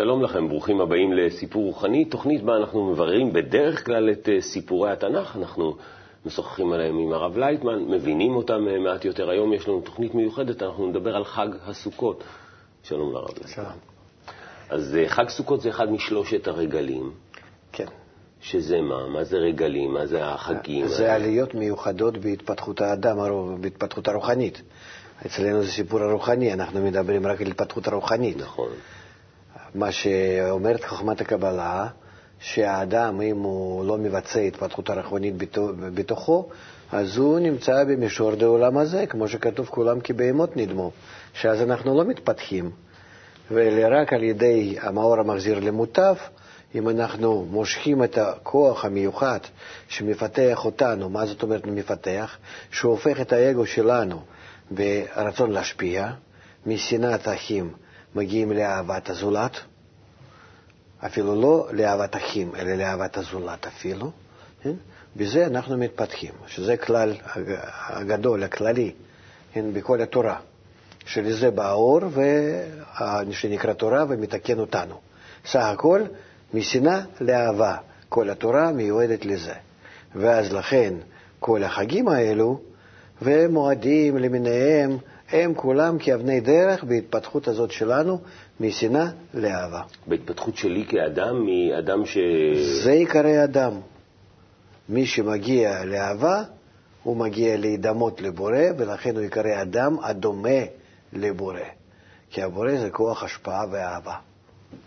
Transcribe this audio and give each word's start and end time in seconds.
שלום 0.00 0.22
לכם, 0.22 0.48
ברוכים 0.48 0.80
הבאים 0.80 1.12
לסיפור 1.12 1.64
רוחני, 1.64 2.04
תוכנית 2.04 2.42
בה 2.42 2.56
אנחנו 2.56 2.84
מבררים 2.84 3.32
בדרך 3.32 3.86
כלל 3.86 4.10
את 4.10 4.28
אה, 4.28 4.40
סיפורי 4.40 4.92
התנ"ך, 4.92 5.36
אנחנו 5.36 5.76
משוחחים 6.26 6.72
עליהם 6.72 6.98
עם 6.98 7.12
הרב 7.12 7.38
לייטמן, 7.38 7.78
מבינים 7.78 8.36
אותם 8.36 8.68
אה, 8.68 8.78
מעט 8.78 9.04
יותר. 9.04 9.30
היום 9.30 9.52
יש 9.52 9.68
לנו 9.68 9.80
תוכנית 9.80 10.14
מיוחדת, 10.14 10.62
אנחנו 10.62 10.86
נדבר 10.86 11.16
על 11.16 11.24
חג 11.24 11.48
הסוכות. 11.66 12.24
שלום 12.82 13.12
לרב 13.12 13.28
לייטמן. 13.28 13.48
שלום. 13.48 13.66
אז 14.70 14.96
אה, 14.96 15.08
חג 15.08 15.28
סוכות 15.28 15.60
זה 15.60 15.68
אחד 15.68 15.90
משלושת 15.90 16.48
הרגלים, 16.48 17.12
כן. 17.72 17.86
שזה 18.40 18.80
מה? 18.80 19.06
מה 19.08 19.24
זה 19.24 19.36
רגלים? 19.36 19.92
מה 19.92 20.06
זה 20.06 20.26
החגים? 20.26 20.88
זה 20.88 21.14
עליות 21.14 21.54
מיוחדות 21.54 22.18
בהתפתחות 22.18 22.80
האדם, 22.80 23.16
בהתפתחות 23.60 24.08
הרוחנית. 24.08 24.62
אצלנו 25.26 25.62
זה 25.62 25.70
סיפור 25.70 26.00
הרוחני, 26.00 26.52
אנחנו 26.52 26.80
מדברים 26.84 27.26
רק 27.26 27.40
על 27.40 27.46
התפתחות 27.46 27.86
הרוחנית. 27.86 28.36
נכון. 28.36 28.68
מה 29.74 29.92
שאומרת 29.92 30.84
חוכמת 30.84 31.20
הקבלה, 31.20 31.86
שהאדם, 32.40 33.20
אם 33.20 33.36
הוא 33.36 33.84
לא 33.84 33.98
מבצע 33.98 34.40
התפתחות 34.40 34.90
בתו- 35.36 35.72
בתוכו, 35.94 36.48
אז 36.92 37.16
הוא 37.16 37.38
נמצא 37.38 37.84
במישור 37.84 38.34
דעולם 38.34 38.78
הזה, 38.78 39.06
כמו 39.06 39.28
שכתוב, 39.28 39.66
כולם 39.66 40.00
כבהמות 40.00 40.56
נדמו, 40.56 40.90
שאז 41.32 41.62
אנחנו 41.62 41.98
לא 41.98 42.04
מתפתחים. 42.04 42.70
ורק 43.50 44.12
על 44.12 44.22
ידי 44.22 44.76
המאור 44.80 45.20
המחזיר 45.20 45.58
למוטב, 45.60 46.14
אם 46.74 46.88
אנחנו 46.88 47.46
מושכים 47.50 48.04
את 48.04 48.18
הכוח 48.18 48.84
המיוחד 48.84 49.38
שמפתח 49.88 50.64
אותנו, 50.64 51.08
מה 51.08 51.26
זאת 51.26 51.42
אומרת 51.42 51.66
מפתח? 51.66 52.36
שהוא 52.70 52.92
הופך 52.92 53.20
את 53.20 53.32
האגו 53.32 53.66
שלנו 53.66 54.20
ברצון 54.70 55.50
להשפיע, 55.50 56.10
משנאת 56.66 57.28
אחים 57.28 57.72
מגיעים 58.14 58.52
לאהבת 58.52 59.10
הזולת, 59.10 59.56
אפילו 61.06 61.40
לא 61.40 61.68
לאהבת 61.72 62.16
אחים, 62.16 62.52
אלא 62.56 62.72
לאהבת 62.72 63.16
הזולת 63.16 63.66
אפילו, 63.66 64.10
כן? 64.62 64.72
בזה 65.16 65.46
אנחנו 65.46 65.78
מתפתחים, 65.78 66.32
שזה 66.46 66.76
כלל 66.76 67.14
הג- 67.24 67.58
הגדול, 67.88 68.42
הכללי, 68.42 68.92
כן? 69.52 69.64
בכל 69.72 70.00
התורה. 70.00 70.36
שלזה 71.06 71.50
בא 71.50 71.68
האור, 71.68 72.00
שנקרא 73.30 73.72
תורה, 73.72 74.04
ומתקן 74.08 74.58
אותנו. 74.58 74.94
סך 75.46 75.60
הכל, 75.64 76.02
משנאה 76.54 77.00
לאהבה. 77.20 77.76
כל 78.08 78.30
התורה 78.30 78.72
מיועדת 78.72 79.24
לזה. 79.24 79.52
ואז 80.14 80.52
לכן, 80.52 80.94
כל 81.40 81.62
החגים 81.62 82.08
האלו, 82.08 82.60
ומועדים 83.22 84.16
למיניהם, 84.16 84.98
הם 85.32 85.54
כולם 85.54 85.98
כאבני 85.98 86.40
דרך 86.40 86.84
בהתפתחות 86.84 87.48
הזאת 87.48 87.70
שלנו, 87.70 88.18
משנאה 88.60 89.06
לאהבה. 89.34 89.82
בהתפתחות 90.06 90.56
שלי 90.56 90.84
כאדם, 90.88 91.46
מאדם 91.46 92.06
ש... 92.06 92.18
זה 92.84 92.90
עיקרי 92.90 93.44
אדם. 93.44 93.72
מי 94.88 95.06
שמגיע 95.06 95.84
לאהבה, 95.84 96.42
הוא 97.02 97.16
מגיע 97.16 97.56
להידמות 97.56 98.20
לבורא, 98.20 98.62
ולכן 98.78 99.16
הוא 99.16 99.22
עיקרי 99.22 99.62
אדם 99.62 99.96
הדומה 100.02 100.60
לבורא. 101.12 101.60
כי 102.30 102.42
הבורא 102.42 102.76
זה 102.76 102.90
כוח 102.90 103.22
השפעה 103.22 103.64
ואהבה. 103.70 104.14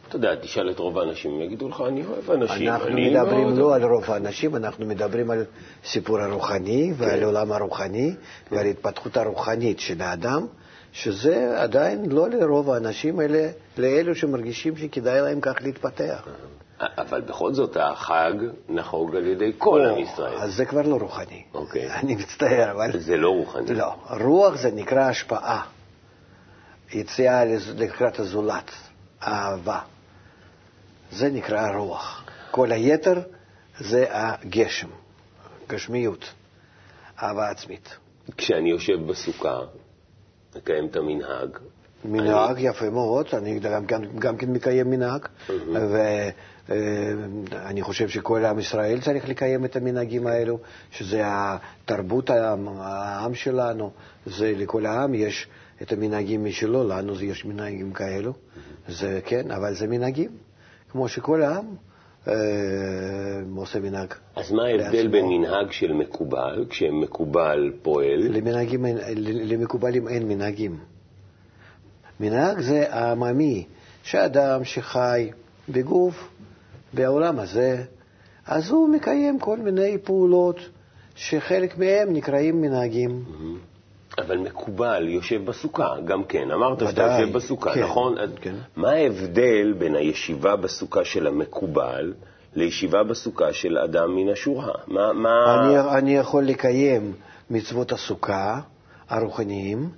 אתה 0.08 0.16
יודע, 0.16 0.36
תשאל 0.36 0.70
את 0.72 0.80
רוב 0.80 1.00
האנשים, 1.00 1.42
יגידו 1.42 1.70
לך, 1.70 1.84
אני 1.88 2.06
אוהב 2.06 2.32
אנשים. 2.32 2.70
אנחנו 2.70 2.88
אני 2.88 3.10
מדברים 3.10 3.48
מאוד- 3.48 3.58
לא 3.58 3.76
על 3.76 3.84
רוב 3.84 4.12
האנשים, 4.12 4.56
אנחנו 4.56 4.86
מדברים 4.86 5.32
על 5.32 5.46
סיפור 5.86 6.20
הרוחני 6.20 6.94
ועל 6.98 7.18
כן. 7.18 7.24
העולם 7.24 7.52
הרוחני 7.52 8.16
ועל 8.52 8.66
התפתחות 8.66 9.18
הרוחנית 9.18 9.80
של 9.80 10.02
האדם, 10.02 10.46
שזה 10.92 11.62
עדיין 11.62 12.12
לא 12.12 12.30
לרוב 12.30 12.70
האנשים, 12.70 13.22
אלא 13.22 13.40
לאלו 13.78 14.16
שמרגישים 14.16 14.78
שכדאי 14.78 15.22
להם 15.22 15.42
כך 15.42 15.56
להתפתח. 15.62 16.28
אבל 16.80 17.22
בכל 17.22 17.54
זאת, 17.54 17.78
החג 17.80 18.34
נחוג 18.70 19.16
על 19.16 19.28
ידי 19.28 19.52
כל 19.58 19.82
עם 19.86 19.98
ישראל. 20.00 20.34
אז 20.38 20.56
זה 20.56 20.66
כבר 20.66 20.82
לא 20.82 20.96
רוחני. 20.96 21.44
אוקיי. 21.54 21.92
אני 22.04 22.16
מצטער, 22.16 22.72
אבל... 22.72 23.00
זה 23.00 23.18
לא 23.18 23.30
רוחני. 23.30 23.74
לא. 23.74 23.94
רוח 24.22 24.56
זה 24.56 24.72
נקרא 24.72 25.00
השפעה. 25.02 25.62
יציאה 26.94 27.44
לקראת 27.78 28.20
הזולת, 28.20 28.72
אהבה. 29.28 29.80
זה 31.12 31.30
נקרא 31.30 31.76
רוח. 31.76 32.26
כל 32.52 32.72
היתר 32.72 33.22
זה 33.80 34.06
הגשם, 34.10 34.88
גשמיות, 35.68 36.34
אהבה 37.24 37.50
עצמית. 37.50 37.98
כשאני 38.38 38.70
יושב 38.70 39.08
בסוכה, 39.08 39.60
מקיים 40.56 40.86
את 40.86 40.96
המנהג, 40.96 41.58
מנהג 42.06 42.56
יפה 42.60 42.90
מאוד, 42.90 43.28
אני 43.34 43.60
גם, 43.60 43.86
גם, 43.86 44.02
גם 44.20 44.38
כן 44.38 44.54
מקיים 44.54 44.90
מנהג, 44.90 45.28
ואני 46.70 47.82
חושב 47.82 48.10
שכל 48.10 48.46
עם 48.46 48.60
ישראל 48.60 49.02
צריך 49.02 49.30
לקיים 49.30 49.66
את 49.66 49.76
המנהגים 49.76 50.28
האלו, 50.28 50.60
שזה 50.92 51.22
התרבות 51.26 52.30
העם, 52.30 52.68
העם 52.68 53.36
שלנו, 53.36 53.92
זה 54.26 54.54
לכל 54.56 54.86
העם 54.86 55.14
יש 55.14 55.48
את 55.82 55.92
המנהגים 55.92 56.46
משלו, 56.46 56.88
לנו 56.88 57.22
יש 57.22 57.46
מנהגים 57.46 57.94
כאלו, 57.94 58.34
זה 58.88 59.20
כן, 59.26 59.52
אבל 59.52 59.76
זה 59.76 59.88
מנהגים, 59.88 60.30
כמו 60.92 61.08
שכל 61.08 61.42
העם 61.42 61.66
אה, 62.28 62.34
עושה 63.56 63.80
מנהג. 63.80 64.14
אז 64.36 64.52
מה 64.52 64.64
ההבדל. 64.64 65.08
בין 65.08 65.26
מנהג 65.26 65.72
של 65.72 65.94
מקובל, 65.94 66.66
כשמקובל 66.70 67.72
פועל, 67.82 68.20
למנהגים, 68.20 68.86
למקובלים 69.18 70.08
אין 70.08 70.28
מנהגים. 70.28 70.78
מנהג 72.20 72.60
זה 72.60 72.86
העממי, 72.90 73.66
שאדם 74.04 74.64
שחי 74.64 75.30
בגוף, 75.70 76.30
בעולם 76.94 77.40
הזה, 77.40 77.84
אז 78.46 78.72
הוא 78.72 78.90
מקיים 78.90 79.40
כל 79.40 79.58
מיני 79.58 79.98
פעולות 80.04 80.60
שחלק 81.16 81.78
מהם 81.78 82.14
נקראים 82.14 82.62
מנהגים. 82.62 83.24
אבל 84.18 84.38
מקובל 84.38 85.08
יושב 85.10 85.46
בסוכה, 85.46 85.96
גם 86.06 86.24
כן. 86.24 86.52
אמרת 86.52 86.80
שאתה 86.80 86.90
ודאי, 86.90 87.22
יושב 87.22 87.34
בסוכה, 87.34 87.74
כן, 87.74 87.84
נכון? 87.84 88.16
כן. 88.42 88.56
מה 88.76 88.90
ההבדל 88.90 89.74
בין 89.78 89.96
הישיבה 89.96 90.56
בסוכה 90.56 91.06
של 91.06 91.28
המקובל 91.28 92.14
לישיבה 92.56 93.04
בסוכה 93.04 93.54
של 93.54 93.78
אדם 93.78 94.16
מן 94.16 94.30
השורה? 94.30 94.74
מה... 94.88 95.14
מה... 95.14 95.60
אני, 95.60 95.80
אני 95.98 96.16
יכול 96.16 96.44
לקיים 96.44 97.14
מצוות 97.50 97.92
הסוכה 97.92 98.60
הרוחניים, 99.10 99.90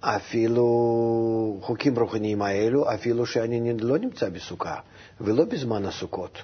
אפילו 0.00 1.58
חוקים 1.60 1.98
רוחניים 1.98 2.42
האלו, 2.42 2.94
אפילו 2.94 3.26
שאני 3.26 3.72
לא 3.80 3.98
נמצא 3.98 4.28
בסוכה, 4.28 4.74
ולא 5.20 5.44
בזמן 5.44 5.86
הסוכות, 5.86 6.38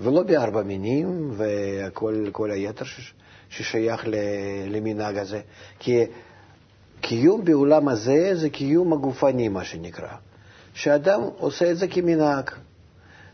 ולא 0.00 0.22
בארבע 0.22 0.62
מינים 0.62 1.30
וכל 1.36 2.26
כל 2.32 2.50
היתר 2.50 2.84
ש, 2.84 3.14
ששייך 3.50 4.08
ל, 4.08 4.14
למנהג 4.70 5.18
הזה. 5.18 5.40
כי 5.78 6.04
קיום 7.00 7.44
בעולם 7.44 7.88
הזה 7.88 8.30
זה 8.34 8.50
קיום 8.50 8.92
הגופני, 8.92 9.48
מה 9.48 9.64
שנקרא, 9.64 10.08
שאדם 10.74 11.20
עושה 11.38 11.70
את 11.70 11.76
זה 11.76 11.88
כמנהג. 11.88 12.50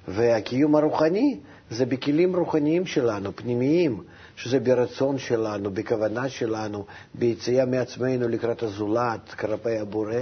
והקיום 0.09 0.77
הרוחני 0.77 1.39
זה 1.71 1.87
בכלים 1.87 2.37
רוחניים 2.37 2.87
שלנו, 2.87 3.37
פנימיים, 3.37 4.03
שזה 4.37 4.61
ברצון 4.61 5.19
שלנו, 5.19 5.71
בכוונה 5.71 6.29
שלנו, 6.29 6.87
ביציאה 7.15 7.65
מעצמנו 7.65 8.29
לקראת 8.29 8.63
הזולת, 8.63 9.35
כלפי 9.35 9.79
הבורא, 9.79 10.15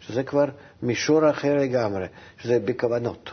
שזה 0.00 0.22
כבר 0.22 0.44
מישור 0.82 1.30
אחר 1.30 1.56
לגמרי, 1.56 2.06
שזה 2.38 2.58
בכוונות. 2.58 3.30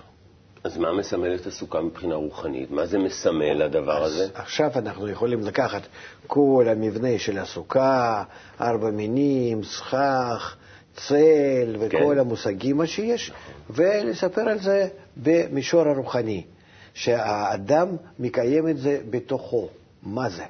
אז 0.64 0.78
מה 0.78 0.94
מסמל 0.94 1.36
את 1.36 1.46
הסוכה 1.46 1.82
מבחינה 1.82 2.16
רוחנית? 2.16 2.72
מה 2.72 2.86
זה 2.86 2.98
מסמל 2.98 3.62
הדבר 3.62 4.04
הזה? 4.04 4.24
אז 4.24 4.32
עכשיו 4.34 4.72
אנחנו 4.76 5.10
יכולים 5.10 5.42
לקחת 5.42 5.82
כל 6.28 6.66
המבנה 6.70 7.20
של 7.20 7.38
הסוכה, 7.38 8.24
ארבע 8.62 8.92
מינים, 8.92 9.64
סכך, 9.64 10.56
צל 10.96 11.76
וכל 11.80 11.98
כן. 12.14 12.20
המושגים 12.20 12.86
שיש, 12.86 13.32
ולספר 13.70 14.42
על 14.42 14.60
זה 14.60 14.88
במישור 15.18 15.82
הרוחני, 15.82 16.44
שהאדם 16.94 17.88
מקיים 18.20 18.68
את 18.68 18.78
זה 18.78 19.00
בתוכו. 19.10 19.70
מה 20.04 20.30
זה? 20.30 20.44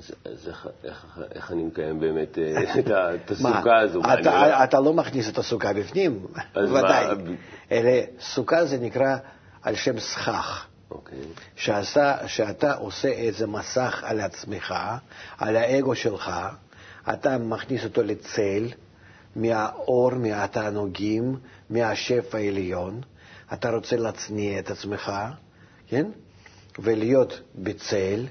אז, 0.00 0.10
אז 0.24 0.48
איך, 0.48 0.68
איך, 0.84 1.20
איך 1.34 1.52
אני 1.52 1.62
מקיים 1.62 2.00
באמת 2.00 2.38
אה, 2.38 2.62
את 3.14 3.30
הסוכה 3.30 3.80
הזו? 3.80 4.00
מה, 4.00 4.14
אתה, 4.14 4.48
לא- 4.48 4.64
אתה 4.64 4.80
לא 4.80 4.92
מכניס 4.94 5.28
את 5.28 5.38
הסוכה 5.38 5.72
בפנים, 5.72 6.26
ודאי. 6.56 7.06
מה? 7.06 7.32
אלא 7.72 7.90
סוכה 8.20 8.64
זה 8.64 8.78
נקרא 8.78 9.16
על 9.62 9.74
שם 9.74 9.98
סכך. 10.00 10.66
אוקיי. 10.90 11.18
שאתה 12.26 12.74
עושה 12.74 13.08
איזה 13.08 13.46
מסך 13.46 14.04
על 14.06 14.20
עצמך, 14.20 14.74
על 15.38 15.56
האגו 15.56 15.94
שלך, 15.94 16.30
אתה 17.12 17.38
מכניס 17.38 17.84
אותו 17.84 18.02
לצל, 18.02 18.66
מהאור, 19.36 20.14
מהתענוגים, 20.14 21.36
מהשפע 21.70 22.38
העליון, 22.38 23.00
אתה 23.52 23.70
רוצה 23.70 23.96
להצניע 23.96 24.58
את 24.58 24.70
עצמך, 24.70 25.12
כן? 25.88 26.06
ולהיות 26.78 27.40
בצל, 27.54 28.24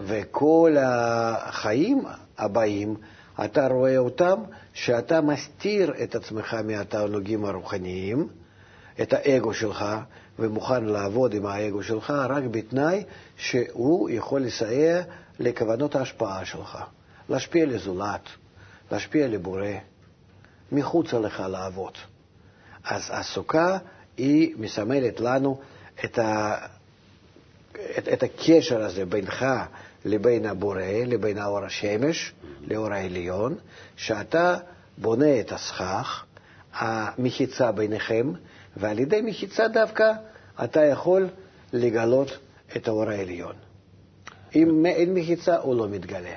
וכל 0.00 0.76
החיים 0.80 2.04
הבאים, 2.38 2.96
אתה 3.44 3.66
רואה 3.66 3.98
אותם, 3.98 4.42
שאתה 4.74 5.20
מסתיר 5.20 5.94
את 6.02 6.14
עצמך 6.14 6.56
מהתענוגים 6.64 7.44
הרוחניים, 7.44 8.28
את 9.02 9.12
האגו 9.12 9.54
שלך 9.54 9.84
ומוכן 10.38 10.84
לעבוד 10.84 11.34
עם 11.34 11.46
האגו 11.46 11.82
שלך 11.82 12.10
רק 12.10 12.44
בתנאי 12.50 13.04
שהוא 13.36 14.10
יכול 14.10 14.40
לסייע 14.40 15.02
לכוונות 15.38 15.96
ההשפעה 15.96 16.44
שלך, 16.44 16.78
להשפיע 17.28 17.66
לזולת, 17.66 18.28
להשפיע 18.92 19.28
לבורא, 19.28 19.66
מחוץ 20.72 21.12
לך 21.14 21.40
לעבוד. 21.48 21.92
אז 22.84 23.10
הסוכה 23.10 23.78
היא 24.16 24.54
מסמלת 24.56 25.20
לנו 25.20 25.60
את, 26.04 26.18
ה, 26.18 26.56
את, 27.98 28.08
את 28.08 28.22
הקשר 28.22 28.82
הזה 28.82 29.04
בינך 29.04 29.46
לבין 30.04 30.46
הבורא, 30.46 30.82
לבין 31.06 31.38
האור 31.38 31.58
השמש, 31.58 32.32
לאור 32.60 32.92
העליון, 32.92 33.54
שאתה 33.96 34.56
בונה 34.98 35.40
את 35.40 35.52
הסכך, 35.52 36.24
המחיצה 36.74 37.72
ביניכם, 37.72 38.32
ועל 38.76 38.98
ידי 38.98 39.20
מחיצה 39.22 39.68
דווקא 39.68 40.12
אתה 40.64 40.84
יכול 40.84 41.28
לגלות 41.72 42.38
את 42.76 42.88
האור 42.88 43.08
העליון. 43.10 43.54
אם 44.54 44.86
אין 44.86 45.14
מחיצה, 45.14 45.56
הוא 45.58 45.76
לא 45.76 45.88
מתגלה. 45.88 46.34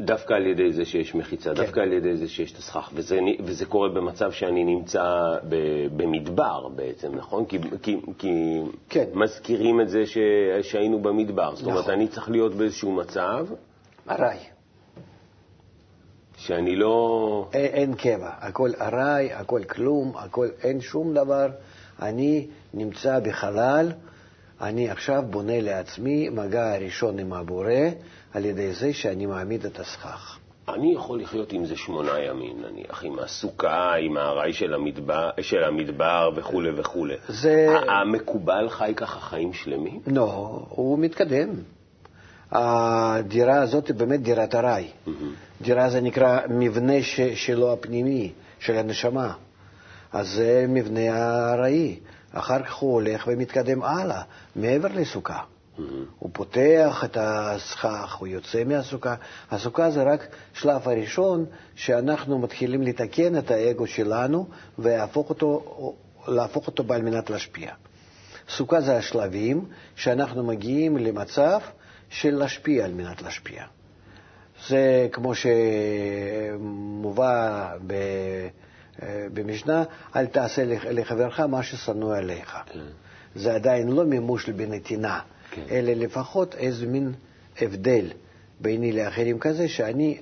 דווקא 0.00 0.34
על 0.34 0.46
ידי 0.46 0.72
זה 0.72 0.84
שיש 0.84 1.14
מחיצה, 1.14 1.50
כן. 1.50 1.56
דווקא 1.56 1.80
על 1.80 1.92
ידי 1.92 2.16
זה 2.16 2.28
שיש 2.28 2.52
את 2.52 2.58
הסכך, 2.58 2.90
וזה, 2.94 3.18
וזה 3.44 3.66
קורה 3.66 3.88
במצב 3.88 4.32
שאני 4.32 4.64
נמצא 4.64 5.04
ב, 5.48 5.56
במדבר 5.96 6.68
בעצם, 6.68 7.14
נכון? 7.14 7.44
כי, 7.44 7.58
כי, 7.82 7.96
כי 8.18 8.60
כן. 8.88 9.04
מזכירים 9.14 9.80
את 9.80 9.88
זה 9.88 10.06
ש, 10.06 10.18
שהיינו 10.62 11.02
במדבר. 11.02 11.42
נכון. 11.42 11.56
זאת 11.56 11.66
אומרת, 11.66 11.80
נכון. 11.80 11.94
אני 11.94 12.08
צריך 12.08 12.30
להיות 12.30 12.54
באיזשהו 12.54 12.92
מצב... 12.92 13.46
ארעי. 14.10 14.38
שאני 16.36 16.76
לא... 16.76 17.48
אין, 17.52 17.64
אין 17.64 17.94
קבע, 17.94 18.30
הכל 18.38 18.70
ארעי, 18.80 19.32
הכל 19.32 19.64
כלום, 19.64 20.12
הכל, 20.16 20.48
אין 20.62 20.80
שום 20.80 21.14
דבר. 21.14 21.48
אני 22.02 22.46
נמצא 22.74 23.20
בחלל, 23.20 23.92
אני 24.62 24.90
עכשיו 24.90 25.22
בונה 25.30 25.60
לעצמי 25.60 26.28
מגע 26.28 26.74
הראשון 26.74 27.18
עם 27.18 27.32
הבורא 27.32 27.72
על 28.34 28.44
ידי 28.44 28.72
זה 28.72 28.92
שאני 28.92 29.26
מעמיד 29.26 29.64
את 29.64 29.80
הסכך. 29.80 30.38
אני 30.68 30.94
יכול 30.94 31.20
לחיות 31.20 31.52
עם 31.52 31.64
זה 31.66 31.76
שמונה 31.76 32.20
ימים, 32.20 32.56
נניח, 32.62 33.04
עם 33.04 33.18
הסוכה, 33.18 33.94
עם 33.94 34.16
הארעי 34.16 34.52
של 34.52 34.74
המדבר, 34.74 35.30
של 35.40 35.64
המדבר 35.64 36.30
וכולי 36.36 36.70
וכולי. 36.76 37.14
זה... 37.28 37.66
המקובל 37.88 38.68
חי 38.68 38.92
ככה 38.96 39.20
חיים 39.20 39.52
שלמים? 39.52 40.00
לא, 40.06 40.60
הוא 40.68 40.98
מתקדם. 40.98 41.48
הדירה 42.50 43.62
הזאת 43.62 43.88
היא 43.88 43.96
באמת 43.96 44.22
דירת 44.22 44.54
ארעי. 44.54 44.84
Mm-hmm. 44.84 45.10
דירה 45.62 45.90
זה 45.90 46.00
נקרא 46.00 46.38
מבנה 46.48 47.02
ש... 47.02 47.20
שלו 47.20 47.72
הפנימי, 47.72 48.32
של 48.58 48.76
הנשמה. 48.76 49.32
אז 50.12 50.28
זה 50.28 50.66
מבנה 50.68 51.52
ארעי. 51.52 51.98
אחר 52.32 52.62
כך 52.62 52.74
הוא 52.74 52.92
הולך 52.92 53.24
ומתקדם 53.26 53.82
הלאה, 53.82 54.22
מעבר 54.56 54.88
לסוכה. 54.88 55.38
Mm-hmm. 55.38 55.80
הוא 56.18 56.30
פותח 56.32 57.02
את 57.04 57.16
הסכך, 57.20 58.16
הוא 58.18 58.28
יוצא 58.28 58.64
מהסוכה. 58.64 59.14
הסוכה 59.50 59.90
זה 59.90 60.02
רק 60.02 60.26
שלב 60.54 60.88
הראשון 60.88 61.44
שאנחנו 61.74 62.38
מתחילים 62.38 62.82
לתקן 62.82 63.38
את 63.38 63.50
האגו 63.50 63.86
שלנו 63.86 64.48
ולהפוך 64.78 65.28
אותו, 65.28 65.62
אותו 66.66 66.94
על 66.94 67.02
מנת 67.02 67.30
להשפיע. 67.30 67.72
סוכה 68.48 68.80
זה 68.80 68.96
השלבים 68.96 69.64
שאנחנו 69.96 70.44
מגיעים 70.44 70.96
למצב 70.96 71.60
של 72.10 72.34
להשפיע 72.34 72.84
על 72.84 72.92
מנת 72.92 73.22
להשפיע. 73.22 73.64
זה 74.68 75.08
כמו 75.12 75.32
שמובא 76.54 77.68
ב... 77.86 77.94
במשנה, 79.34 79.84
אל 80.16 80.26
תעשה 80.26 80.62
לחברך 80.90 81.40
מה 81.40 81.62
ששנוא 81.62 82.16
עליך. 82.16 82.56
כן. 82.72 82.80
זה 83.34 83.54
עדיין 83.54 83.88
לא 83.88 84.04
מימוש 84.04 84.48
בנתינה, 84.48 85.20
כן. 85.50 85.62
אלא 85.70 85.92
לפחות 85.92 86.54
איזה 86.54 86.86
מין 86.86 87.12
הבדל 87.60 88.10
ביני 88.60 88.92
לאחרים 88.92 89.38
כזה, 89.38 89.68
שאני 89.68 90.20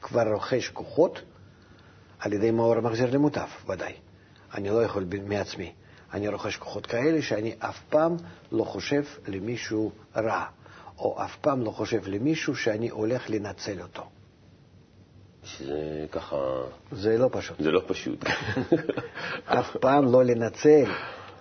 כבר 0.00 0.32
רוכש 0.32 0.68
כוחות 0.68 1.22
על 2.18 2.32
ידי 2.32 2.50
מאור 2.50 2.76
המחזיר 2.76 3.10
למוטף, 3.10 3.64
ודאי. 3.68 3.92
אני 4.54 4.68
לא 4.68 4.84
יכול 4.84 5.06
מעצמי. 5.26 5.72
אני 6.12 6.28
רוכש 6.28 6.56
כוחות 6.56 6.86
כאלה 6.86 7.22
שאני 7.22 7.54
אף 7.58 7.80
פעם 7.88 8.16
לא 8.52 8.64
חושב 8.64 9.04
למישהו 9.28 9.92
רע, 10.16 10.44
או 10.98 11.24
אף 11.24 11.36
פעם 11.36 11.62
לא 11.62 11.70
חושב 11.70 12.02
למישהו 12.06 12.56
שאני 12.56 12.88
הולך 12.88 13.30
לנצל 13.30 13.82
אותו. 13.82 14.06
שזה 15.46 16.06
ככה... 16.12 16.36
זה 16.92 17.18
לא 17.18 17.28
פשוט. 17.32 17.60
זה 17.60 17.70
לא 17.70 17.82
פשוט. 17.86 18.24
אף 19.58 19.76
פעם 19.76 20.12
לא 20.12 20.24
לנצל, 20.24 20.84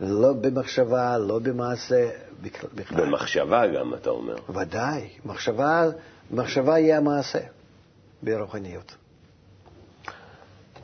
לא 0.01 0.33
במחשבה, 0.33 1.17
לא 1.17 1.39
במעשה, 1.39 2.09
בכלל. 2.41 3.01
במחשבה 3.01 3.67
גם, 3.67 3.93
אתה 3.93 4.09
אומר. 4.09 4.35
ודאי. 4.49 5.09
מחשבה, 5.25 5.83
מחשבה 6.31 6.73
היא 6.73 6.93
המעשה 6.93 7.39
ברוחניות. 8.23 8.95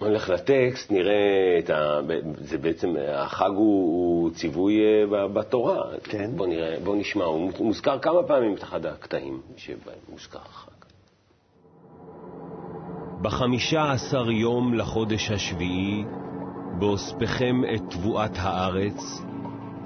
נלך 0.01 0.29
לטקסט, 0.29 0.91
נראה 0.91 1.59
את 1.59 1.69
ה... 1.69 1.99
זה 2.41 2.57
בעצם, 2.57 2.95
החג 3.13 3.49
הוא, 3.49 3.57
הוא 3.57 4.31
ציווי 4.31 4.79
אה, 4.81 5.27
בתורה. 5.27 5.97
כן. 6.03 6.31
בוא 6.35 6.47
נראה, 6.47 6.79
בוא 6.83 6.95
נשמע, 6.95 7.25
הוא 7.25 7.51
מוזכר 7.59 7.99
כמה 7.99 8.23
פעמים 8.23 8.55
את 8.55 8.63
אחד 8.63 8.85
הקטעים 8.85 9.41
שבהם 9.57 9.97
מוזכר 10.09 10.39
החג. 10.45 10.80
בחמישה 13.21 13.91
עשר 13.91 14.31
יום 14.31 14.73
לחודש 14.73 15.31
השביעי, 15.31 16.05
באוספכם 16.79 17.61
את 17.75 17.81
תבואת 17.89 18.31
הארץ, 18.35 19.23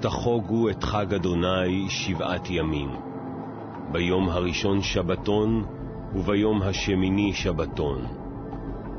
תחוגו 0.00 0.68
את 0.68 0.84
חג 0.84 1.14
אדוני 1.14 1.86
שבעת 1.88 2.50
ימים. 2.50 2.90
ביום 3.92 4.28
הראשון 4.28 4.82
שבתון, 4.82 5.64
וביום 6.14 6.62
השמיני 6.62 7.32
שבתון. 7.32 8.06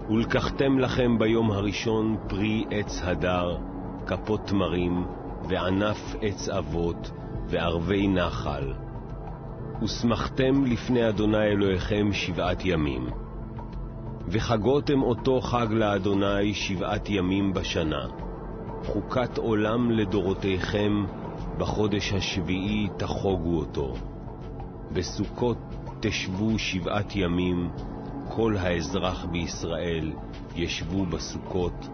ולקחתם 0.09 0.79
לכם 0.79 1.19
ביום 1.19 1.51
הראשון 1.51 2.17
פרי 2.27 2.65
עץ 2.71 3.01
הדר, 3.03 3.57
כפות 4.05 4.47
תמרים, 4.47 5.05
וענף 5.49 6.15
עץ 6.21 6.49
אבות, 6.49 7.11
וערבי 7.47 8.07
נחל. 8.07 8.73
ושמחתם 9.83 10.65
לפני 10.65 11.09
אדוני 11.09 11.43
אלוהיכם 11.43 12.13
שבעת 12.13 12.65
ימים. 12.65 13.26
וחגותם 14.29 15.01
אותו 15.01 15.41
חג 15.41 15.67
לאדוני 15.71 16.53
שבעת 16.53 17.09
ימים 17.09 17.53
בשנה. 17.53 18.07
חוקת 18.85 19.37
עולם 19.37 19.91
לדורותיכם, 19.91 21.05
בחודש 21.57 22.13
השביעי 22.13 22.87
תחוגו 22.97 23.59
אותו. 23.59 23.93
בסוכות 24.91 25.57
תשבו 25.99 26.59
שבעת 26.59 27.15
ימים, 27.15 27.69
כל 28.29 28.57
האזרח 28.57 29.25
בישראל 29.25 30.13
ישבו 30.55 31.05
בסוכות, 31.05 31.87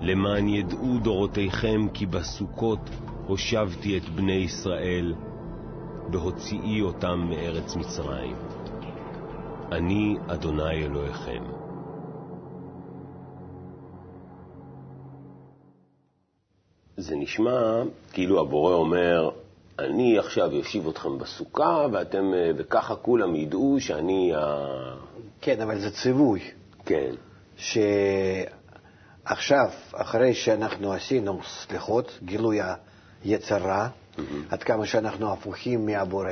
למען 0.00 0.48
ידעו 0.48 0.98
דורותיכם 0.98 1.88
כי 1.94 2.06
בסוכות 2.06 2.90
הושבתי 3.26 3.98
את 3.98 4.08
בני 4.08 4.32
ישראל, 4.32 5.14
בהוציאי 6.10 6.82
אותם 6.82 7.26
מארץ 7.30 7.76
מצרים. 7.76 8.36
אני 9.72 10.16
אדוני 10.28 10.84
אלוהיכם. 10.84 11.63
זה 17.04 17.16
נשמע 17.16 17.82
כאילו 18.12 18.40
הבורא 18.40 18.74
אומר, 18.74 19.30
אני 19.78 20.18
עכשיו 20.18 20.52
יושיב 20.52 20.88
אתכם 20.88 21.18
בסוכה, 21.18 21.86
ואתם, 21.92 22.34
אה, 22.34 22.50
וככה 22.56 22.96
כולם 22.96 23.36
ידעו 23.36 23.76
שאני 23.80 24.32
ה... 24.34 24.66
כן, 25.40 25.60
אבל 25.60 25.78
זה 25.78 25.90
ציווי. 25.90 26.40
כן. 26.84 27.14
שעכשיו, 27.56 28.50
אחרי 29.92 30.34
שאנחנו 30.34 30.92
עשינו 30.92 31.40
סליחות, 31.44 32.18
גילוי 32.22 32.58
היצר 33.24 33.58
רע, 33.58 33.88
mm-hmm. 33.88 34.20
עד 34.50 34.62
כמה 34.62 34.86
שאנחנו 34.86 35.32
הפוכים 35.32 35.86
מהבורא, 35.86 36.30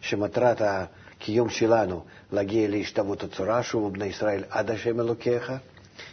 שמטרת 0.00 0.60
הקיום 0.60 1.48
שלנו 1.48 2.04
להגיע 2.32 2.68
להשתוות 2.68 3.22
הצורה, 3.22 3.62
שוב 3.62 3.92
בני 3.92 4.06
ישראל 4.06 4.44
עד 4.50 4.70
השם 4.70 5.00
אלוקיך, 5.00 5.52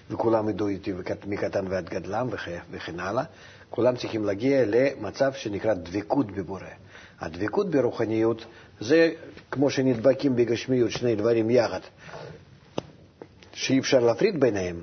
וכולם 0.10 0.50
ידעו 0.50 0.68
איתי 0.68 0.94
מקטן 1.28 1.66
ועד 1.70 1.90
גדלם 1.90 2.30
וכן 2.72 3.00
הלאה. 3.00 3.24
כולם 3.76 3.96
צריכים 3.96 4.26
להגיע 4.26 4.64
למצב 4.68 5.34
שנקרא 5.34 5.74
דבקות 5.74 6.32
בבורא. 6.32 6.62
הדבקות 7.20 7.70
ברוחניות 7.72 8.46
זה 8.80 9.12
כמו 9.52 9.70
שנדבקים 9.70 10.36
בגשמיות 10.36 10.92
שני 10.92 11.16
דברים 11.16 11.50
יחד, 11.50 11.80
שאי 13.54 13.80
אפשר 13.80 14.00
להפריד 14.00 14.40
ביניהם. 14.40 14.82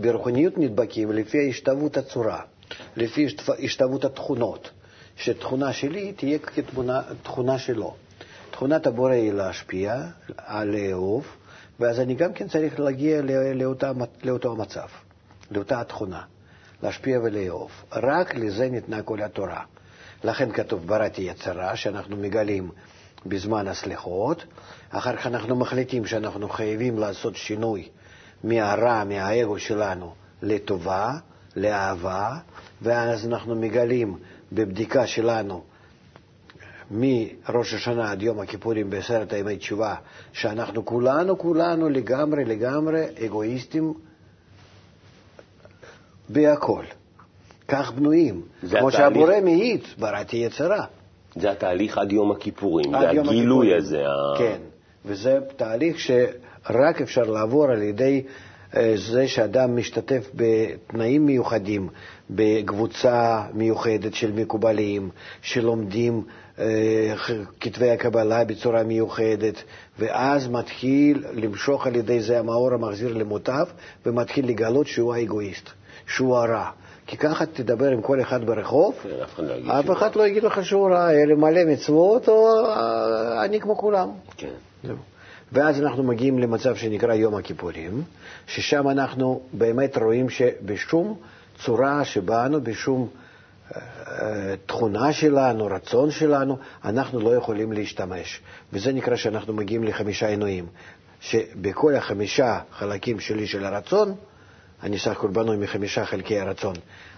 ברוחניות 0.00 0.58
נדבקים 0.58 1.12
לפי 1.12 1.48
השתוות 1.50 1.96
הצורה, 1.96 2.40
לפי 2.96 3.26
השתוות 3.64 4.04
התכונות, 4.04 4.70
שתכונה 5.16 5.72
שלי 5.72 6.12
תהיה 6.12 6.38
כתכונה 6.38 7.58
שלו. 7.58 7.94
תכונת 8.50 8.86
הבורא 8.86 9.12
היא 9.12 9.32
להשפיע, 9.32 10.02
לאהוב, 10.64 11.26
ואז 11.80 12.00
אני 12.00 12.14
גם 12.14 12.32
כן 12.32 12.48
צריך 12.48 12.80
להגיע 12.80 13.20
לאותה, 13.54 13.92
לאותו 14.24 14.52
המצב, 14.52 14.86
לאותה 15.50 15.80
התכונה. 15.80 16.22
להשפיע 16.82 17.20
ולאהוב. 17.22 17.70
רק 17.92 18.34
לזה 18.34 18.68
ניתנה 18.68 19.02
כל 19.02 19.22
התורה. 19.22 19.62
לכן 20.24 20.52
כתוב 20.52 20.86
בראתי 20.86 21.22
יצרה, 21.22 21.76
שאנחנו 21.76 22.16
מגלים 22.16 22.70
בזמן 23.26 23.68
הסליחות, 23.68 24.44
אחר 24.90 25.16
כך 25.16 25.26
אנחנו 25.26 25.56
מחליטים 25.56 26.06
שאנחנו 26.06 26.48
חייבים 26.48 26.98
לעשות 26.98 27.36
שינוי 27.36 27.88
מהרע, 28.44 29.04
מהאגו 29.04 29.58
שלנו, 29.58 30.14
לטובה, 30.42 31.12
לאהבה, 31.56 32.36
ואז 32.82 33.26
אנחנו 33.26 33.54
מגלים 33.54 34.18
בבדיקה 34.52 35.06
שלנו 35.06 35.62
מראש 36.90 37.74
השנה 37.74 38.10
עד 38.10 38.22
יום 38.22 38.40
הכיפורים 38.40 38.90
בעשרת 38.90 39.32
ימי 39.32 39.56
תשובה, 39.56 39.94
שאנחנו 40.32 40.84
כולנו, 40.84 41.38
כולנו 41.38 41.88
לגמרי, 41.88 42.44
לגמרי 42.44 43.06
אגואיסטים 43.26 43.94
בהכל. 46.28 46.84
כך 47.68 47.92
בנויים. 47.92 48.42
כמו 48.70 48.90
שהבורא 48.90 49.34
מעיד, 49.44 49.80
בראתי 49.98 50.36
יצרה. 50.36 50.84
זה 51.36 51.50
התהליך 51.50 51.98
עד 51.98 52.12
יום 52.12 52.32
הכיפורים, 52.32 52.90
זה 52.90 53.10
הגילוי 53.10 53.74
הזה. 53.74 54.02
כן, 54.38 54.58
וזה 55.04 55.38
תהליך 55.56 55.96
שרק 56.00 57.00
אפשר 57.00 57.22
לעבור 57.22 57.64
על 57.64 57.82
ידי 57.82 58.22
אה, 58.76 58.94
זה 58.96 59.28
שאדם 59.28 59.76
משתתף 59.76 60.30
בתנאים 60.34 61.26
מיוחדים, 61.26 61.88
בקבוצה 62.30 63.42
מיוחדת 63.54 64.14
של 64.14 64.32
מקובלים, 64.32 65.10
שלומדים 65.42 66.22
אה, 66.58 67.14
כתבי 67.60 67.90
הקבלה 67.90 68.44
בצורה 68.44 68.82
מיוחדת, 68.82 69.62
ואז 69.98 70.48
מתחיל 70.48 71.24
למשוך 71.32 71.86
על 71.86 71.96
ידי 71.96 72.20
זה 72.20 72.38
המאור 72.38 72.74
המחזיר 72.74 73.14
למוטב, 73.14 73.66
ומתחיל 74.06 74.48
לגלות 74.48 74.86
שהוא 74.86 75.14
האגואיסט, 75.14 75.68
שהוא 76.06 76.36
הרע. 76.36 76.70
כי 77.06 77.16
ככה 77.16 77.46
תדבר 77.46 77.88
עם 77.90 78.02
כל 78.02 78.20
אחד 78.20 78.44
ברחוב, 78.44 78.94
כן, 79.02 79.70
אף 79.70 79.90
אחד 79.90 80.16
לא 80.16 80.26
יגיד 80.26 80.42
לך 80.42 80.64
שהוא 80.64 80.90
רע, 80.90 81.10
אלא 81.12 81.34
מלא 81.34 81.64
מצוות, 81.64 82.28
או 82.28 82.66
אה, 82.66 83.44
אני 83.44 83.60
כמו 83.60 83.76
כולם. 83.76 84.08
כן. 84.36 84.48
ואז 85.52 85.80
אנחנו 85.80 86.02
מגיעים 86.02 86.38
למצב 86.38 86.76
שנקרא 86.76 87.14
יום 87.14 87.34
הכיפורים, 87.34 88.02
ששם 88.46 88.88
אנחנו 88.88 89.40
באמת 89.52 89.96
רואים 89.96 90.30
שבשום 90.30 91.16
צורה 91.64 92.04
שבאנו, 92.04 92.60
בשום 92.60 93.08
אה, 93.76 94.54
תכונה 94.66 95.12
שלנו, 95.12 95.66
רצון 95.66 96.10
שלנו, 96.10 96.58
אנחנו 96.84 97.20
לא 97.20 97.34
יכולים 97.34 97.72
להשתמש. 97.72 98.40
וזה 98.72 98.92
נקרא 98.92 99.16
שאנחנו 99.16 99.52
מגיעים 99.52 99.84
לחמישה 99.84 100.26
עינויים, 100.26 100.66
שבכל 101.20 101.94
החמישה 101.94 102.60
חלקים 102.72 103.20
שלי 103.20 103.46
של 103.46 103.64
הרצון, 103.64 104.14
אני 104.82 104.98
סך 104.98 105.10
הכל 105.10 105.28
בנוי 105.28 105.56
מחמישה 105.56 106.04
חלקי 106.04 106.38
הרצון. 106.38 106.74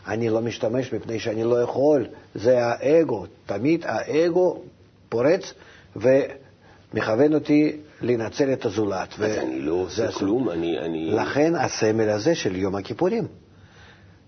אני 0.06 0.28
לא 0.28 0.40
משתמש 0.40 0.92
מפני 0.92 1.18
שאני 1.18 1.44
לא 1.44 1.62
יכול, 1.62 2.06
זה 2.34 2.66
האגו. 2.66 3.26
תמיד 3.46 3.84
האגו 3.86 4.62
פורץ 5.08 5.54
ומכוון 5.96 7.34
אותי 7.34 7.76
לנצל 8.00 8.52
את 8.52 8.64
הזולת. 8.64 9.14
אז 9.14 9.38
אני 9.38 9.60
לא 9.60 9.72
עושה 9.72 10.12
כלום, 10.12 10.50
אני, 10.50 10.78
אני... 10.78 11.10
לכן 11.10 11.54
הסמל 11.54 12.08
הזה 12.08 12.34
של 12.34 12.56
יום 12.56 12.76
הכיפורים, 12.76 13.26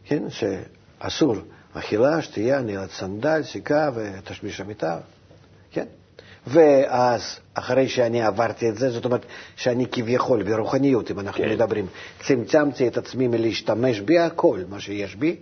כן, 0.04 0.22
שאסור 0.30 1.36
אכילה, 1.74 2.22
שתייה, 2.22 2.60
נעילת 2.60 2.90
סנדל, 2.90 3.42
סיכה 3.42 3.90
ותשמיש 3.94 4.60
המיטה? 4.60 4.98
ואז, 6.46 7.38
אחרי 7.54 7.88
שאני 7.88 8.22
עברתי 8.22 8.68
את 8.68 8.78
זה, 8.78 8.90
זאת 8.90 9.04
אומרת 9.04 9.26
שאני 9.56 9.87
כביכול, 9.87 10.42
ברוחניות, 10.42 11.11
אם 11.11 11.20
אנחנו 11.20 11.44
כן. 11.44 11.50
מדברים, 11.50 11.87
צמצמתי 12.20 12.88
את 12.88 12.96
עצמי 12.96 13.28
מלהשתמש 13.28 14.00
בי 14.00 14.18
הכל, 14.18 14.61
מה 14.68 14.80
שיש 14.80 15.16
בי, 15.16 15.37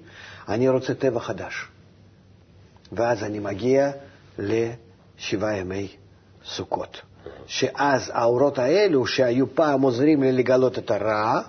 אני 0.49 0.69
רוצה 0.69 0.95
טבע 0.95 1.21
חדש. 1.21 1.67
ואז 2.93 3.25
אני 3.25 3.39
מגיע 3.39 3.91
לשבעה 4.39 5.57
ימי 5.57 5.89
סוכות. 6.45 7.01
שאז 7.47 8.11
האורות 8.15 8.59
האלו, 8.59 9.07
שהיו 9.07 9.55
פעם 9.55 9.83
עוזרים 9.83 10.23
לי 10.23 10.33
לגלות 10.33 10.79
את 10.79 10.91
הרע, 10.91 11.41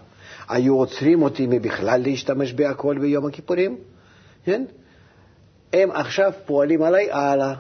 היו 0.50 0.78
עוצרים 0.78 1.22
אותי 1.22 1.48
מבכלל 1.50 2.02
להשתמש 2.02 2.54
בהכל 2.54 2.98
ביום 3.02 3.26
הכיפורים, 3.26 3.78
כן? 4.46 4.64
הם 5.74 5.92
עכשיו 5.92 6.32
פועלים 6.46 6.84
עליי 6.84 7.12
הלאה. 7.12 7.54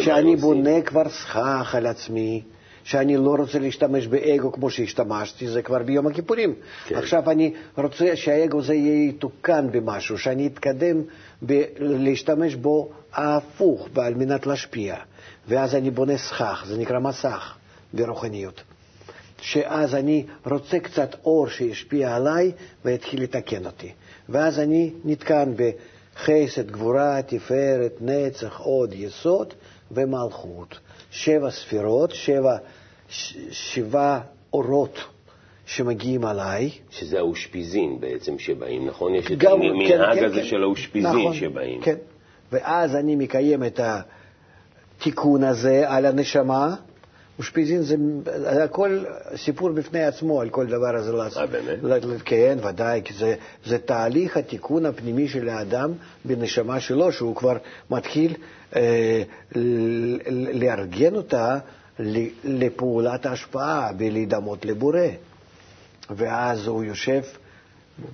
שאני 0.00 0.36
בונה 0.36 0.82
כבר 0.82 1.08
סכך 1.08 1.74
על 1.74 1.86
עצמי, 1.86 2.42
שאני 2.84 3.16
לא 3.16 3.34
רוצה 3.38 3.58
להשתמש 3.58 4.06
באגו 4.06 4.52
כמו 4.52 4.70
שהשתמשתי, 4.70 5.48
זה 5.48 5.62
כבר 5.62 5.82
ביום 5.82 6.06
הכיפורים. 6.06 6.54
כן. 6.86 6.94
עכשיו 6.94 7.30
אני 7.30 7.54
רוצה 7.76 8.16
שהאגו 8.16 8.58
הזה 8.58 8.74
יהיה 8.74 9.08
יתוקן 9.08 9.66
במשהו, 9.72 10.18
שאני 10.18 10.46
אתקדם 10.46 11.02
ב- 11.46 11.64
להשתמש 11.78 12.54
בו 12.54 12.90
ההפוך, 13.12 13.88
על 13.96 14.14
מנת 14.14 14.46
להשפיע. 14.46 14.96
ואז 15.48 15.74
אני 15.74 15.90
בונה 15.90 16.18
סכך, 16.18 16.64
זה 16.68 16.78
נקרא 16.78 16.98
מסך 16.98 17.54
ברוחניות. 17.94 18.62
שאז 19.40 19.94
אני 19.94 20.24
רוצה 20.46 20.78
קצת 20.78 21.16
אור 21.24 21.48
שישפיע 21.48 22.16
עליי 22.16 22.52
ויתחיל 22.84 23.22
לתקן 23.22 23.66
אותי. 23.66 23.92
ואז 24.28 24.58
אני 24.58 24.92
נתקן 25.04 25.52
בחסד, 25.56 26.70
גבורה, 26.70 27.22
תפארת, 27.22 27.92
נצח, 28.00 28.60
עוד, 28.60 28.92
יסוד, 28.92 29.54
ומלכות. 29.90 30.78
שבע 31.10 31.50
ספירות, 31.50 32.10
שבע, 32.10 32.56
ש, 33.08 33.36
שבע 33.50 34.20
אורות 34.52 34.98
שמגיעים 35.66 36.24
עליי. 36.24 36.70
שזה 36.90 37.18
האושפיזין 37.18 38.00
בעצם 38.00 38.38
שבאים, 38.38 38.86
נכון? 38.86 39.14
יש 39.14 39.26
גם, 39.28 39.62
את 39.62 39.66
המנהג 39.70 40.18
כן, 40.18 40.24
הזה 40.24 40.40
כן, 40.40 40.44
של 40.44 40.62
האושפיזין 40.62 41.10
נכון, 41.10 41.34
שבאים. 41.34 41.80
כן, 41.80 41.96
ואז 42.52 42.96
אני 42.96 43.16
מקיים 43.16 43.64
את 43.64 43.80
התיקון 45.00 45.44
הזה 45.44 45.84
על 45.90 46.06
הנשמה. 46.06 46.74
אושפיזין 47.38 47.82
זה, 47.82 47.96
זה 48.24 48.64
הכל 48.64 49.04
סיפור 49.36 49.70
בפני 49.70 50.04
עצמו 50.04 50.40
על 50.40 50.50
כל 50.50 50.66
דבר 50.66 50.96
הזה 50.96 51.12
לעשות. 51.12 51.38
אה, 51.42 51.46
באמת? 51.46 51.78
כן, 52.24 52.58
ודאי, 52.68 53.00
כי 53.04 53.14
זה, 53.14 53.34
זה 53.66 53.78
תהליך 53.78 54.36
התיקון 54.36 54.86
הפנימי 54.86 55.28
של 55.28 55.48
האדם 55.48 55.92
בנשמה 56.24 56.80
שלו, 56.80 57.12
שהוא 57.12 57.36
כבר 57.36 57.56
מתחיל 57.90 58.34
אה, 58.76 59.22
לארגן 60.52 61.14
אותה 61.14 61.58
לפעולת 62.44 63.26
ההשפעה 63.26 63.90
ולהידמות 63.98 64.64
לבורא. 64.64 64.98
ואז 66.10 66.66
הוא 66.66 66.84
יושב 66.84 67.20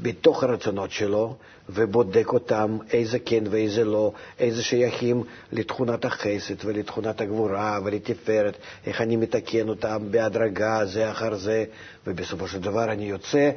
בתוך 0.03 0.45
הרצונות 0.45 0.91
שלו 0.91 1.37
ובודק 1.69 2.33
אותם, 2.33 2.79
איזה 2.93 3.19
כן 3.19 3.45
ואיזה 3.51 3.85
לא, 3.85 4.13
איזה 4.39 4.63
שייכים 4.63 5.23
לתכונת 5.53 6.05
החסד 6.05 6.65
ולתכונת 6.65 7.21
הגבורה 7.21 7.79
ולתפארת, 7.85 8.57
איך 8.87 9.01
אני 9.01 9.17
מתקן 9.17 9.69
אותם 9.69 10.07
בהדרגה, 10.11 10.87
זה 10.87 11.11
אחר 11.11 11.35
זה, 11.35 11.65
ובסופו 12.07 12.49
של 12.49 12.61
דבר 12.61 12.93
אני 12.93 13.05
יוצא 13.05 13.51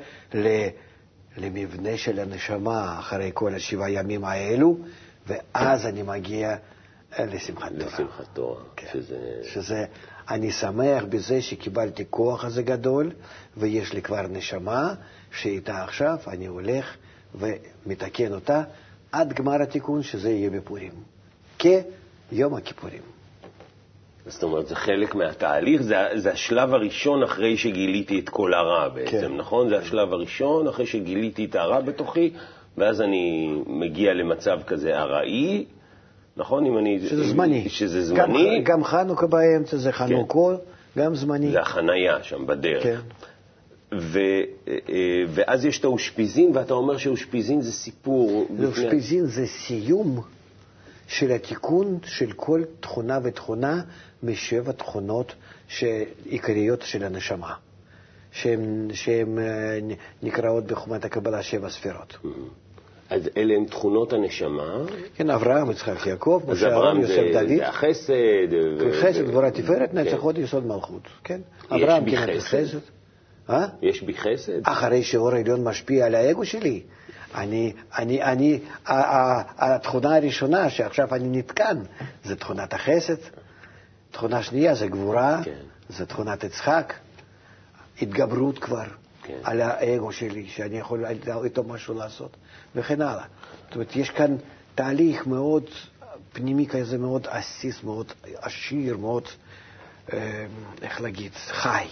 למבנה 1.37 1.97
של 1.97 2.19
הנשמה 2.19 2.95
אחרי 2.99 3.31
כל 3.33 3.55
השבעה 3.55 3.91
ימים 3.91 4.25
האלו, 4.25 4.77
ואז 5.27 5.85
אני 5.85 6.03
מגיע 6.03 6.55
לשמחת 7.19 7.71
תורה. 7.71 7.91
לשמחת 7.93 8.25
תורה. 8.33 8.61
כן. 8.75 8.87
שזה... 8.93 9.17
שזה... 9.43 9.85
אני 10.29 10.51
שמח 10.51 11.03
בזה 11.09 11.41
שקיבלתי 11.41 12.03
כוח 12.09 12.45
הזה 12.45 12.61
גדול, 12.61 13.11
ויש 13.57 13.93
לי 13.93 14.01
כבר 14.01 14.27
נשמה, 14.27 14.93
שאיתה 15.33 15.83
עכשיו 15.83 16.17
אני 16.27 16.45
הולך 16.45 16.95
ומתקן 17.35 18.33
אותה 18.33 18.63
עד 19.11 19.33
גמר 19.33 19.61
התיקון, 19.61 20.03
שזה 20.03 20.29
יהיה 20.29 20.49
בפורים. 20.49 20.91
כיום 21.57 22.55
הכיפורים. 22.55 23.01
זאת 24.25 24.43
אומרת, 24.43 24.67
זה 24.67 24.75
חלק 24.75 25.15
מהתהליך, 25.15 25.81
זה, 25.81 25.95
זה 26.15 26.31
השלב 26.31 26.73
הראשון 26.73 27.23
אחרי 27.23 27.57
שגיליתי 27.57 28.19
את 28.19 28.29
כל 28.29 28.53
הרע 28.53 28.89
בעצם, 28.89 29.11
כן. 29.11 29.37
נכון? 29.37 29.69
זה 29.69 29.77
השלב 29.77 30.13
הראשון 30.13 30.67
אחרי 30.67 30.85
שגיליתי 30.85 31.45
את 31.45 31.55
הרע 31.55 31.81
בתוכי, 31.81 32.33
ואז 32.77 33.01
אני 33.01 33.53
מגיע 33.67 34.13
למצב 34.13 34.59
כזה 34.67 34.99
ארעי, 34.99 35.65
נכון? 36.37 36.65
אם 36.65 36.77
אני... 36.77 36.99
שזה 36.99 37.23
זמני. 37.23 37.69
שזה 37.69 38.01
זמני. 38.01 38.59
גם, 38.59 38.63
גם 38.63 38.83
חנוכה 38.83 39.27
באמצע 39.27 39.77
זה 39.77 39.91
חנוכו, 39.91 40.51
כן. 40.95 41.01
גם 41.01 41.15
זמני. 41.15 41.51
זה 41.51 41.61
החנייה 41.61 42.23
שם 42.23 42.47
בדרך. 42.47 42.83
כן. 42.83 42.99
ו, 43.99 44.19
אה, 44.67 44.73
ואז 45.27 45.65
יש 45.65 45.79
את 45.79 45.83
האושפיזין, 45.83 46.51
ואתה 46.53 46.73
אומר 46.73 46.97
שאושפיזין 46.97 47.61
זה 47.61 47.71
סיפור... 47.71 48.47
אושפיזין 48.65 49.25
זה 49.25 49.47
סיום 49.47 50.21
של 51.07 51.31
התיקון 51.31 51.99
של 52.05 52.31
כל 52.31 52.63
תכונה 52.79 53.19
ותכונה 53.23 53.81
משבע 54.23 54.71
תכונות 54.71 55.35
עיקריות 56.25 56.81
של 56.81 57.03
הנשמה, 57.03 57.53
שהן 58.31 59.39
אה, 59.39 59.79
נקראות 60.23 60.65
בחומת 60.65 61.05
הקבלה 61.05 61.43
שבע 61.43 61.69
ספירות. 61.69 62.13
Mm-hmm. 62.13 62.63
אז 63.09 63.29
אלה 63.37 63.53
הן 63.53 63.65
תכונות 63.65 64.13
הנשמה. 64.13 64.77
כן, 65.15 65.29
אברהם, 65.29 65.71
יצחק, 65.71 66.07
יעקב, 66.07 66.41
משה, 66.47 66.75
אברהם, 66.75 67.01
יוסף, 67.01 67.23
דוד. 67.33 67.47
זה 67.47 67.67
החסד. 67.67 68.13
חסד, 69.01 69.25
גבורה, 69.27 69.51
תפארת, 69.51 69.93
נצח, 69.93 70.17
הוד, 70.19 70.37
יסוד, 70.37 70.65
מלכות. 70.65 71.01
כן, 71.23 71.41
אברהם 71.69 72.05
קיבל 72.05 72.23
את 72.23 72.37
החסד. 72.37 72.77
אה? 73.49 73.65
יש 73.81 74.01
בי 74.03 74.13
חסד? 74.13 74.59
אחרי 74.63 75.03
שאור 75.03 75.31
העליון 75.31 75.63
משפיע 75.63 76.05
על 76.05 76.15
האגו 76.15 76.45
שלי, 76.45 76.83
אני, 77.35 77.73
אני, 77.97 78.23
אני, 78.23 78.59
התכונה 79.57 80.15
הראשונה 80.15 80.69
שעכשיו 80.69 81.15
אני 81.15 81.37
נתקן 81.37 81.77
זה 82.23 82.35
תכונת 82.35 82.73
החסד, 82.73 83.15
תכונה 84.11 84.43
שנייה 84.43 84.75
זה 84.75 84.87
גבורה, 84.87 85.41
כן. 85.43 85.51
זה 85.89 86.05
תכונת 86.05 86.43
יצחק, 86.43 86.93
התגברות 88.01 88.59
כבר 88.59 88.83
כן. 89.23 89.39
על 89.43 89.61
האגו 89.61 90.11
שלי, 90.11 90.47
שאני 90.47 90.77
יכול 90.77 91.05
איתו 91.43 91.63
משהו 91.63 91.93
לעשות, 91.93 92.37
וכן 92.75 93.01
הלאה. 93.01 93.25
זאת 93.65 93.75
אומרת, 93.75 93.95
יש 93.95 94.09
כאן 94.09 94.35
תהליך 94.75 95.27
מאוד 95.27 95.63
פנימי 96.33 96.67
כזה, 96.67 96.97
מאוד 96.97 97.27
עסיס, 97.27 97.83
מאוד 97.83 98.13
עשיר, 98.35 98.97
מאוד, 98.97 99.27
אה, 100.13 100.45
איך 100.81 101.01
להגיד, 101.01 101.31
חי. 101.35 101.87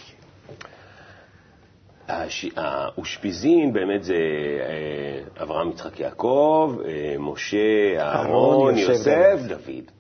האושפיזין 2.56 3.74
באמת 3.74 4.03
זה 4.03 4.13
אה, 4.13 5.44
אברהם, 5.44 5.70
יצחק, 5.70 6.00
יעקב, 6.00 6.77
אה, 6.86 7.15
משה, 7.20 7.98
אהרון, 7.98 8.77
יוסף, 8.77 9.39
דוד. 9.48 9.91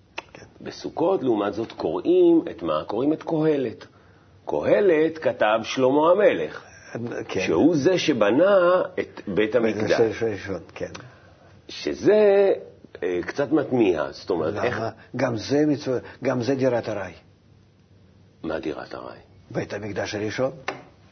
בסוכות, 0.61 1.23
לעומת 1.23 1.53
זאת, 1.53 1.71
קוראים 1.71 2.41
את 2.51 2.63
מה? 2.63 2.83
קוראים 2.87 3.13
את 3.13 3.23
קהלת. 3.23 3.87
קהלת 4.45 5.17
כתב 5.17 5.59
שלמה 5.63 6.11
המלך, 6.11 6.63
כן. 7.27 7.41
שהוא 7.41 7.75
זה 7.75 7.97
שבנה 7.97 8.81
את 8.99 9.21
בית 9.27 9.55
המקדש, 9.55 10.23
כן. 10.75 10.91
שזה 11.67 12.53
אה, 13.03 13.19
קצת 13.25 13.51
מתמיה, 13.51 14.11
זאת 14.11 14.29
אומרת, 14.29 14.63
איך... 14.63 14.77
למה? 14.77 14.89
גם 15.15 15.37
זה 15.37 15.65
מצווה, 15.67 15.99
גם 16.23 16.41
זה 16.41 16.55
דירת 16.55 16.89
ארעי. 16.89 17.13
מה 18.43 18.59
דירת 18.59 18.95
ארעי? 18.95 19.19
בית 19.51 19.73
המקדש 19.73 20.15
הראשון, 20.15 20.51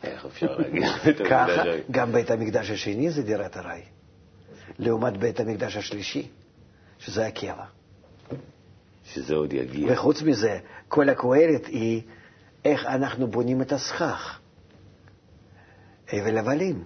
איך 0.04 0.26
אפשר 0.26 0.58
להגיד? 0.58 0.84
ככה? 1.30 1.64
גם 1.92 2.12
בית 2.12 2.32
המקדש 2.32 2.70
השני 2.70 3.12
זה 3.12 3.24
דירת 3.24 3.58
ארעי. 3.58 3.82
לעומת 4.80 5.18
בית 5.18 5.40
המקדש 5.40 5.76
השלישי, 5.76 6.28
שזה 7.00 7.28
הקבע. 7.28 7.66
שזה 9.06 9.36
עוד 9.36 9.54
יגיע. 9.54 9.94
וחוץ 9.94 10.22
מזה, 10.22 10.60
כל 10.88 11.10
הקהלת 11.10 11.66
היא 11.66 12.02
איך 12.66 12.86
אנחנו 12.86 13.28
בונים 13.28 13.62
את 13.62 13.72
הסכך. 13.72 14.40
הבל 16.14 16.38
הבלים. 16.38 16.84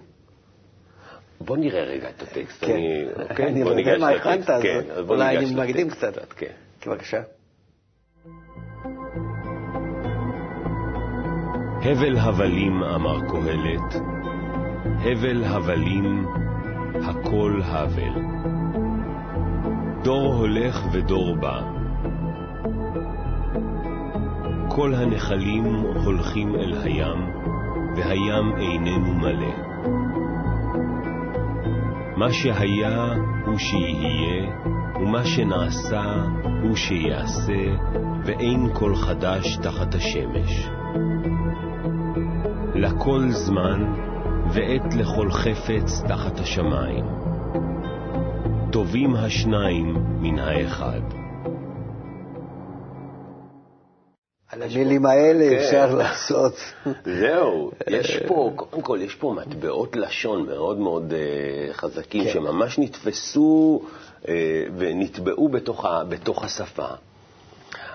בוא 1.40 1.56
נראה 1.56 1.84
רגע 1.84 2.10
את 2.10 2.22
הטקסט. 2.22 2.64
כן. 2.64 2.72
אני, 2.72 3.04
אוקיי? 3.30 3.64
לא 3.64 3.70
יודע 3.70 3.98
מה. 3.98 4.08
הכנת, 4.08 4.50
אז 4.50 4.62
כן, 4.62 4.80
אולי 5.08 5.38
אני 5.38 5.54
מקדים 5.54 5.90
קצת. 5.90 6.32
כן. 6.36 6.52
בבקשה. 6.86 7.22
הבל 11.84 12.18
הבלים, 12.18 12.82
אמר 12.82 13.20
קהלת, 13.20 14.02
הבל 15.00 15.44
הבלים, 15.44 16.26
הכל 16.94 17.60
הבל. 17.64 18.22
דור 20.04 20.34
הולך 20.34 20.80
ודור 20.92 21.36
בא. 21.36 21.60
כל 24.68 24.94
הנחלים 24.94 25.64
הולכים 26.04 26.54
אל 26.54 26.74
הים, 26.82 27.30
והים 27.96 28.56
איננו 28.56 29.14
מלא. 29.14 29.54
מה 32.16 32.32
שהיה 32.32 33.14
הוא 33.46 33.58
שיהיה, 33.58 34.52
ומה 35.00 35.24
שנעשה 35.24 36.14
הוא 36.62 36.76
שיעשה, 36.76 37.62
ואין 38.24 38.68
כל 38.74 38.94
חדש 38.94 39.56
תחת 39.56 39.94
השמש. 39.94 40.68
לכל 42.84 43.30
זמן, 43.30 43.84
ועת 44.54 44.94
לכל 44.94 45.30
חפץ 45.30 46.02
תחת 46.08 46.38
השמיים. 46.38 47.04
טובים 48.72 49.16
השניים 49.16 49.94
מן 50.20 50.38
האחד. 50.38 51.00
על 54.48 54.62
המילים 54.62 55.06
האלה 55.06 55.50
כן. 55.50 55.56
אפשר 55.56 55.94
לעשות. 55.94 56.52
זהו, 57.04 57.70
יש 57.90 58.18
פה, 58.26 58.52
קודם 58.56 58.82
כל, 58.82 58.98
יש 59.02 59.14
פה 59.14 59.36
מטבעות 59.36 59.96
לשון 59.96 60.46
מאוד 60.46 60.78
מאוד 60.78 61.12
אה, 61.12 61.72
חזקים, 61.74 62.24
כן. 62.24 62.30
שממש 62.30 62.78
נתפסו 62.78 63.82
אה, 64.28 64.64
ונטבעו 64.76 65.48
בתוך, 65.48 66.44
השפה. 66.44 66.88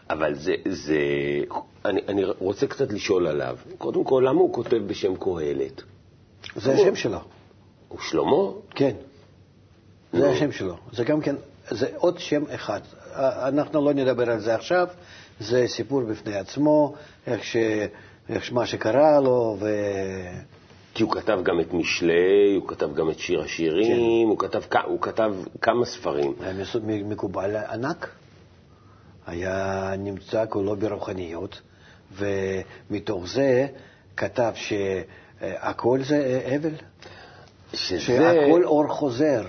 אבל 0.10 0.36
זה, 0.36 0.56
זה 0.69 0.98
אני, 1.86 2.02
אני 2.08 2.24
רוצה 2.26 2.67
קצת 2.67 2.91
לשאול 2.93 3.28
עליו. 3.28 3.58
קודם 3.78 4.04
כל, 4.04 4.24
למה 4.28 4.39
הוא 4.39 4.54
כותב 4.54 4.78
בשם 4.88 5.15
קהלת? 5.15 5.82
זה 6.56 6.74
השם 6.74 6.95
שלו. 6.95 7.19
הוא 7.88 8.00
שלמה? 8.00 8.52
כן. 8.76 8.95
זה 10.13 10.30
השם 10.30 10.52
שלו. 10.52 10.76
זה 10.91 11.04
גם 11.04 11.22
כן, 11.22 11.36
זה 11.69 11.88
עוד 11.95 12.19
שם 12.19 12.43
אחד. 12.56 12.80
אנחנו 13.48 13.86
לא 13.86 13.93
נדבר 13.93 14.32
על 14.32 14.39
זה 14.39 14.56
עכשיו, 14.56 14.88
זה 15.39 15.65
סיפור 15.67 16.02
בפני 16.02 16.36
עצמו, 16.36 16.95
איך 17.28 17.43
ש... 17.43 17.58
איך 18.30 18.54
מה 18.54 18.65
שקרה 18.65 19.19
לו, 19.19 19.58
ו... 19.60 19.69
כי 20.93 21.04
הוא 21.04 21.12
כתב 21.12 21.39
גם 21.43 21.60
את 21.60 21.74
משלי, 21.74 22.56
הוא 22.56 22.67
כתב 22.67 22.93
גם 22.93 23.10
את 23.10 23.19
שיר 23.19 23.41
השירים, 23.41 24.28
הוא, 24.28 24.39
כתב, 24.39 24.62
הוא 24.86 25.02
כתב 25.02 25.34
כמה 25.62 25.86
ספרים. 25.86 26.34
מקובל 27.04 27.56
ענק. 27.56 28.10
היה 29.30 29.94
נמצא 29.98 30.46
כולו 30.50 30.76
ברוחניות, 30.76 31.62
ומתוך 32.12 33.28
זה 33.28 33.68
כתב 34.18 34.52
שהכל 34.56 36.00
זה 36.04 36.42
הבל. 36.46 36.74
שזה... 37.74 38.00
שהכל 38.00 38.63
אור 38.63 38.88
חוזר, 38.88 39.44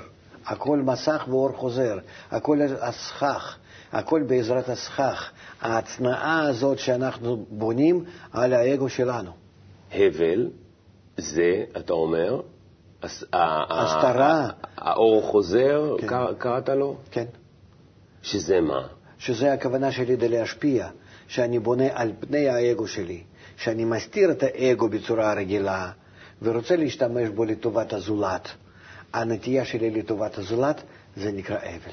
הכל 0.47 0.79
מסך 0.79 1.25
ואור 1.29 1.53
חוזר, 1.53 1.99
הכל 2.31 2.59
הסכך, 2.81 3.57
הכל 3.93 4.23
בעזרת 4.27 4.69
הסכך. 4.69 5.31
ההצנעה 5.61 6.41
הזאת 6.49 6.79
שאנחנו 6.79 7.45
בונים 7.51 8.05
על 8.33 8.53
האגו 8.53 8.89
שלנו. 8.89 9.31
הבל 9.93 10.51
זה, 11.17 11.65
אתה 11.77 11.93
אומר, 11.93 12.41
הסתרה. 13.03 14.49
האור 14.77 15.23
חוזר, 15.23 15.97
כן. 16.01 16.07
קרא- 16.07 16.33
קראת 16.39 16.69
לו? 16.69 16.97
כן. 17.11 17.25
שזה 18.23 18.61
מה? 18.61 18.87
שזה 19.21 19.53
הכוונה 19.53 19.93
שלי 19.93 20.17
כדי 20.17 20.29
להשפיע, 20.29 20.89
שאני 21.29 21.59
בונה 21.59 21.87
על 21.93 22.13
פני 22.21 22.49
האגו 22.49 22.87
שלי, 22.87 23.23
שאני 23.57 23.85
מסתיר 23.85 24.31
את 24.31 24.43
האגו 24.43 24.89
בצורה 24.89 25.35
רגילה 25.35 25.91
ורוצה 26.43 26.77
להשתמש 26.77 27.29
בו 27.29 27.45
לטובת 27.45 27.93
הזולת. 27.93 28.49
הנטייה 29.13 29.65
שלי 29.65 29.91
לטובת 29.91 30.39
הזולת 30.39 30.83
זה 31.17 31.33
נקרא 31.33 31.57
אבל. 31.57 31.93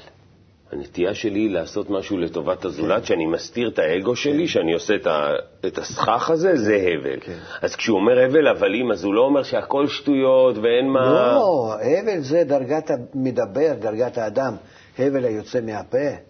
הנטייה 0.72 1.14
שלי 1.14 1.38
היא 1.38 1.50
לעשות 1.50 1.90
משהו 1.90 2.18
לטובת 2.18 2.64
הזולת, 2.64 3.04
שאני 3.04 3.26
מסתיר 3.26 3.68
את 3.68 3.78
האגו 3.78 4.16
שלי, 4.16 4.48
שאני 4.48 4.74
עושה 4.74 4.94
את, 4.94 5.06
ה, 5.06 5.32
את 5.66 5.78
הסכך 5.78 6.30
הזה, 6.30 6.56
זה 6.56 6.74
הבל. 6.76 7.20
כן. 7.20 7.38
אז 7.62 7.76
כשהוא 7.76 7.98
אומר 7.98 8.24
הבל 8.24 8.46
הבלים, 8.46 8.90
אז 8.90 9.04
הוא 9.04 9.14
לא 9.14 9.20
אומר 9.20 9.42
שהכל 9.42 9.86
שטויות 9.86 10.58
ואין 10.58 10.88
מה... 10.88 11.32
לא, 11.34 11.74
הבל 11.82 12.20
זה 12.20 12.44
דרגת 12.44 12.90
המדבר, 12.90 13.74
דרגת 13.78 14.18
האדם, 14.18 14.56
הבל 14.98 15.24
היוצא 15.24 15.60
מהפה. 15.60 16.28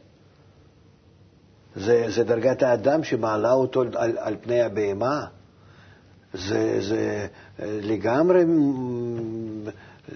זה, 1.78 2.04
זה 2.08 2.24
דרגת 2.24 2.62
האדם 2.62 3.04
שמעלה 3.04 3.52
אותו 3.52 3.80
על, 3.96 4.18
על 4.18 4.36
פני 4.40 4.62
הבהמה. 4.62 5.24
זה, 6.32 6.80
זה 6.80 7.26
אה, 7.62 7.78
לגמרי 7.82 8.44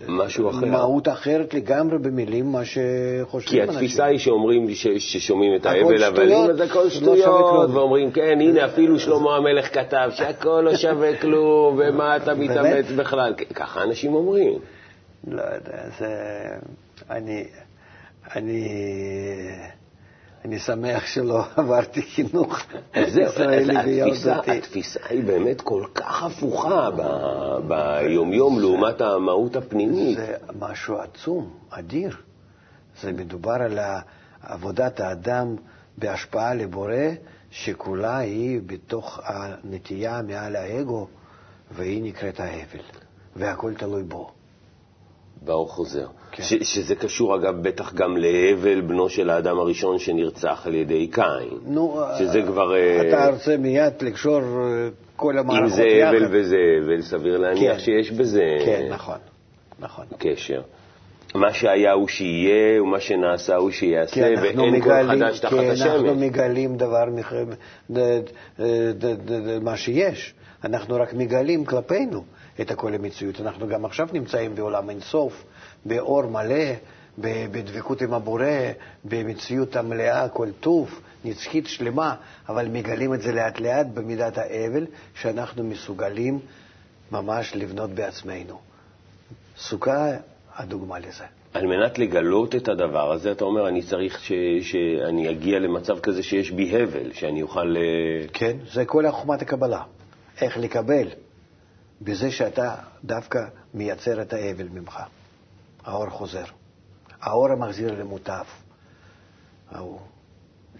משהו 0.09 0.51
אחר. 0.51 0.66
מהות 0.66 1.09
אחרת 1.09 1.55
לגמרי 1.55 1.98
במילים, 1.98 2.53
מה 2.53 2.62
שחושבים 2.64 3.53
כי 3.53 3.62
אנשים. 3.62 3.77
התפיסה 3.77 4.05
היא 4.05 4.18
שאומרים, 4.18 4.75
ש, 4.75 4.87
ששומעים 4.98 5.57
את 5.57 5.66
ההבל 5.66 6.03
הבלים, 6.05 6.29
שטויות, 6.29 6.51
אז 6.51 6.61
הכל 6.61 6.83
לא 6.83 6.90
שטויות, 6.90 7.51
כלום. 7.51 7.77
ואומרים, 7.77 8.11
כן, 8.11 8.40
הנה, 8.40 8.66
אפילו 8.66 8.98
שלמה 8.98 9.37
המלך 9.37 9.75
כתב 9.75 10.11
שהכל 10.14 10.62
לא 10.64 10.77
שווה 10.77 11.16
כלום, 11.16 11.79
ומה 11.79 12.16
אתה 12.16 12.35
מתאמץ? 12.35 12.90
בכלל. 12.96 13.35
ככה 13.55 13.83
אנשים 13.83 14.14
אומרים. 14.14 14.59
לא 15.27 15.42
יודע, 15.42 15.88
זה... 15.98 16.09
אני... 17.11 17.44
אני... 18.35 18.68
אני 20.44 20.59
שמח 20.59 21.07
שלא 21.07 21.44
עברתי 21.57 22.02
חינוך 22.02 22.59
ישראלי 22.96 24.02
אז 24.02 24.28
התפיסה, 24.46 25.00
היא 25.09 25.24
באמת 25.24 25.61
כל 25.61 25.85
כך 25.94 26.22
הפוכה 26.22 26.90
ביומיום 27.68 28.61
לעומת 28.61 29.00
המהות 29.00 29.57
הפנימית. 29.57 30.18
זה 30.18 30.37
משהו 30.59 30.98
עצום, 30.98 31.50
אדיר. 31.70 32.16
זה 33.00 33.12
מדובר 33.12 33.52
על 33.52 33.78
עבודת 34.42 35.00
האדם 35.00 35.57
בהשפעה 35.98 36.55
לבורא, 36.55 36.94
שכולה 37.50 38.18
היא 38.18 38.61
בתוך 38.66 39.20
הנטייה 39.24 40.22
מעל 40.22 40.57
האגו, 40.57 41.07
והיא 41.70 42.02
נקראת 42.02 42.40
ההבל, 42.40 42.85
והכל 43.37 43.74
תלוי 43.74 44.02
בו. 44.02 44.31
באור 45.44 45.68
חוזר. 45.68 46.07
כן. 46.33 46.42
ש, 46.42 46.55
שזה 46.55 46.94
קשור, 46.94 47.37
אגב, 47.37 47.62
בטח 47.62 47.94
גם 47.94 48.16
להבל, 48.16 48.81
בנו 48.81 49.09
של 49.09 49.31
האדם 49.31 49.59
הראשון 49.59 49.98
שנרצח 49.98 50.62
על 50.66 50.74
ידי 50.74 51.07
קין. 51.07 51.59
נו, 51.66 52.00
שזה 52.18 52.42
uh, 52.42 52.46
כבר... 52.46 52.74
אתה 53.09 53.28
רוצה 53.28 53.57
מיד 53.57 53.92
לקשור 54.02 54.40
כל 55.16 55.38
המערכות 55.38 55.68
יחד. 55.68 55.81
אם 55.83 55.88
זה 55.88 56.09
הבל 56.09 56.26
וזה 56.31 56.57
הבל, 56.83 57.02
סביר 57.02 57.38
להניח 57.38 57.74
כן. 57.74 57.81
שיש 57.81 58.11
בזה... 58.11 58.42
כן, 58.64 58.87
נכון, 58.90 59.18
נכון. 59.78 60.05
קשר. 60.18 60.61
מה 61.35 61.52
שהיה 61.52 61.92
הוא 61.92 62.09
שיהיה, 62.09 62.83
ומה 62.83 63.00
שנעשה 63.00 63.57
הוא 63.57 63.70
שיעשה, 63.70 64.20
ואין 64.42 64.81
כל 64.81 64.90
חדש 65.09 65.40
תחת 65.40 65.52
השמש. 65.52 65.83
כי 65.83 65.88
אנחנו 65.88 66.14
מגלים 66.14 66.76
דבר, 66.76 67.05
מה 69.62 69.76
שיש. 69.76 70.35
אנחנו 70.64 70.96
רק 70.96 71.14
מגלים 71.14 71.64
כלפינו 71.64 72.24
את 72.60 72.72
כל 72.72 72.94
המציאות. 72.94 73.40
אנחנו 73.40 73.68
גם 73.68 73.84
עכשיו 73.84 74.08
נמצאים 74.12 74.54
בעולם 74.54 74.90
אינסוף, 74.90 75.44
באור 75.84 76.26
מלא, 76.26 76.72
בדבקות 77.18 78.02
עם 78.02 78.14
הבורא, 78.14 78.44
במציאות 79.04 79.76
המלאה, 79.76 80.28
כל 80.28 80.48
טוב, 80.60 81.00
נצחית, 81.24 81.66
שלמה, 81.66 82.14
אבל 82.48 82.68
מגלים 82.68 83.14
את 83.14 83.22
זה 83.22 83.32
לאט-לאט 83.32 83.86
במידת 83.94 84.38
האבל, 84.38 84.86
שאנחנו 85.14 85.64
מסוגלים 85.64 86.38
ממש 87.12 87.56
לבנות 87.56 87.90
בעצמנו. 87.90 88.58
סוכה 89.56 90.08
הדוגמה 90.56 90.98
לזה. 90.98 91.24
על 91.54 91.66
מנת 91.66 91.98
לגלות 91.98 92.54
את 92.54 92.68
הדבר 92.68 93.12
הזה, 93.12 93.32
אתה 93.32 93.44
אומר, 93.44 93.68
אני 93.68 93.82
צריך 93.82 94.20
ש, 94.20 94.32
שאני 94.60 95.30
אגיע 95.30 95.58
למצב 95.58 95.98
כזה 96.00 96.22
שיש 96.22 96.50
בי 96.50 96.82
הבל, 96.82 97.12
שאני 97.12 97.42
אוכל... 97.42 97.76
אה, 97.76 98.26
כן, 98.32 98.56
זה 98.72 98.84
כל 98.84 99.10
חוכמת 99.10 99.42
הקבלה. 99.42 99.82
איך 100.40 100.58
לקבל 100.58 101.08
בזה 102.04 102.30
שאתה 102.30 102.74
דווקא 103.04 103.38
מייצר 103.74 104.22
את 104.22 104.32
האבל 104.32 104.68
ממך. 104.68 104.98
האור 105.84 106.08
חוזר. 106.08 106.44
האור 107.20 107.52
המחזיר 107.52 108.00
למוטב. 108.00 108.44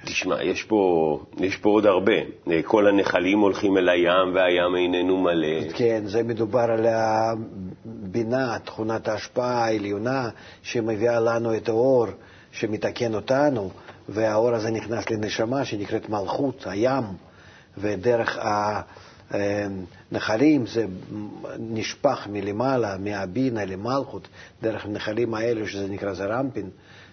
תשמע, 0.05 0.43
יש 0.43 0.63
פה, 0.63 1.21
יש 1.39 1.57
פה 1.57 1.69
עוד 1.69 1.87
הרבה. 1.87 2.13
כל 2.65 2.87
הנחלים 2.87 3.39
הולכים 3.39 3.77
אל 3.79 3.89
הים 3.89 4.35
והים 4.35 4.77
איננו 4.77 5.19
מלא. 5.19 5.73
כן, 5.75 6.03
זה 6.07 6.23
מדובר 6.23 6.61
על 6.61 6.87
הבינה, 6.87 8.59
תכונת 8.65 9.09
ההשפעה 9.09 9.65
העליונה, 9.65 10.29
שמביאה 10.63 11.21
לנו 11.21 11.57
את 11.57 11.69
האור, 11.69 12.07
שמתקן 12.53 13.15
אותנו, 13.15 13.71
והאור 14.09 14.55
הזה 14.55 14.71
נכנס 14.71 15.11
לנשמה 15.11 15.65
שנקראת 15.65 16.09
מלכות, 16.09 16.67
הים, 16.67 17.05
ודרך 17.79 18.39
הנחלים 19.33 20.67
זה 20.67 20.87
נשפך 21.59 22.27
מלמעלה, 22.31 22.99
מהבינה 22.99 23.65
למלכות, 23.65 24.29
דרך 24.63 24.85
הנחלים 24.85 25.35
האלו, 25.35 25.67
שזה 25.67 25.89
נקרא 25.89 26.15
זרמפין. 26.15 26.71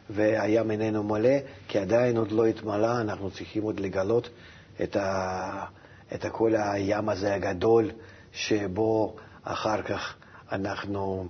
והים 0.09 0.71
איננו 0.71 1.03
מלא, 1.03 1.37
כי 1.67 1.79
עדיין 1.79 2.17
עוד 2.17 2.31
לא 2.31 2.45
התמלא, 2.45 3.01
אנחנו 3.01 3.31
צריכים 3.31 3.63
עוד 3.63 3.79
לגלות 3.79 4.29
את, 4.83 4.95
ה, 4.95 5.65
את 6.13 6.25
כל 6.31 6.55
הים 6.55 7.09
הזה 7.09 7.33
הגדול, 7.35 7.91
שבו 8.31 9.15
אחר 9.43 9.81
כך 9.81 10.15
אנחנו 10.51 11.27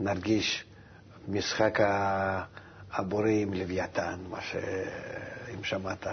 נרגיש 0.00 0.64
משחק 1.28 1.78
הבורא 2.92 3.28
עם 3.28 3.54
לוויתן, 3.54 4.18
מה 4.30 4.40
ש... 4.40 4.56
אם 5.54 5.64
שמעת. 5.64 6.06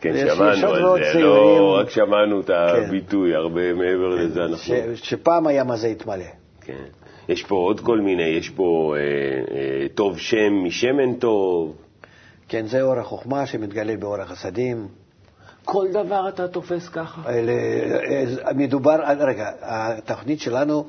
כן, 0.00 0.26
שמענו 0.26 0.92
על 0.92 1.04
זה, 1.12 1.20
לא 1.20 1.76
רק 1.80 1.90
שמענו 1.90 2.40
את 2.40 2.46
כן. 2.46 2.52
הביטוי, 2.54 3.34
הרבה 3.34 3.72
מעבר 3.72 4.08
לזה 4.08 4.44
אנחנו... 4.44 4.74
שפעם 4.94 5.46
הים 5.46 5.70
הזה 5.70 5.88
יתמלא. 5.88 6.24
כן. 6.60 6.84
יש 7.28 7.44
פה 7.44 7.54
עוד 7.54 7.80
כל 7.80 8.00
מיני, 8.00 8.22
יש 8.22 8.48
פה 8.50 8.94
אה, 8.96 9.00
אה, 9.56 9.86
טוב 9.94 10.18
שם 10.18 10.52
משמן 10.64 11.14
טוב. 11.14 11.76
כן, 12.48 12.66
זה 12.66 12.82
אור 12.82 12.98
החוכמה 12.98 13.46
שמתגלה 13.46 13.96
באור 13.96 14.20
החסדים. 14.20 14.88
כל 15.64 15.86
דבר 15.92 16.28
אתה 16.28 16.48
תופס 16.48 16.88
ככה? 16.88 17.22
מדובר 18.54 19.00
על, 19.04 19.22
רגע, 19.22 19.50
התוכנית 19.62 20.40
שלנו... 20.40 20.84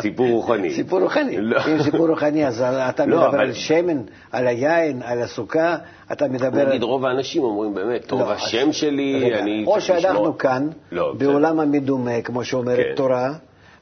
סיפור 0.00 0.28
רוחני. 0.28 0.70
סיפור 0.70 1.00
רוחני. 1.00 1.36
לא. 1.40 1.60
אם 1.66 1.82
סיפור 1.82 2.08
רוחני, 2.08 2.46
אז 2.46 2.62
אתה 2.62 3.06
לא, 3.06 3.16
מדבר 3.16 3.28
אבל... 3.28 3.40
על 3.40 3.52
שמן, 3.52 4.02
על 4.32 4.46
היין, 4.46 5.02
על 5.02 5.22
הסוכה, 5.22 5.76
אתה 6.12 6.28
מדבר... 6.28 6.68
נגיד, 6.68 6.82
רוב 6.82 7.04
האנשים 7.04 7.42
אומרים 7.42 7.74
באמת, 7.74 8.04
טוב, 8.06 8.20
לא, 8.20 8.32
השם. 8.32 8.72
שלי, 8.72 9.34
אני... 9.40 9.64
או 9.66 9.80
שאנחנו 9.80 10.38
כאן, 10.38 10.68
לא, 10.92 11.14
בעולם 11.18 11.60
המדומה, 11.60 12.22
כמו 12.22 12.44
שאומרת 12.44 12.76
כן. 12.76 12.94
תורה, 12.96 13.32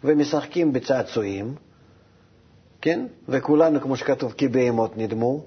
ומשחקים 0.05 0.73
בצעצועים. 0.73 1.55
כן? 2.81 3.07
וכולנו, 3.29 3.81
כמו 3.81 3.97
שכתוב, 3.97 4.35
כבהמות 4.39 4.99
נדמו, 4.99 5.41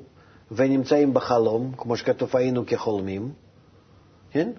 ונמצאים 0.51 1.13
בחלום, 1.13 1.71
כמו 1.77 1.97
שכתוב, 1.97 2.38
היינו 2.38 2.65
כחולמים, 2.65 3.29
כן? 4.31 4.49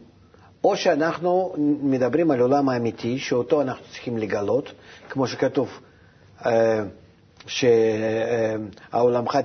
או 0.64 0.76
שאנחנו 0.76 1.54
מדברים 1.82 2.30
על 2.30 2.40
עולם 2.40 2.68
האמיתי, 2.68 3.18
שאותו 3.18 3.62
אנחנו 3.62 3.84
צריכים 3.90 4.18
לגלות, 4.18 4.72
כמו 5.08 5.26
שכתוב, 5.26 5.80
אה, 6.46 6.82
שהעולמך 7.46 9.38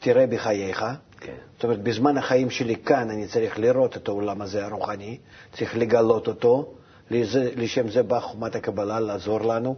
תראה 0.00 0.26
בחייך. 0.26 0.84
כן. 1.20 1.32
זאת 1.54 1.64
אומרת, 1.64 1.82
בזמן 1.82 2.18
החיים 2.18 2.50
שלי 2.50 2.76
כאן 2.76 3.10
אני 3.10 3.26
צריך 3.26 3.58
לראות 3.58 3.96
את 3.96 4.08
העולם 4.08 4.42
הזה 4.42 4.64
הרוחני, 4.64 5.18
צריך 5.52 5.76
לגלות 5.76 6.28
אותו, 6.28 6.74
לשם 7.10 7.88
זה 7.88 8.02
באה 8.02 8.20
חומת 8.20 8.54
הקבלה 8.54 9.00
לעזור 9.00 9.40
לנו, 9.40 9.76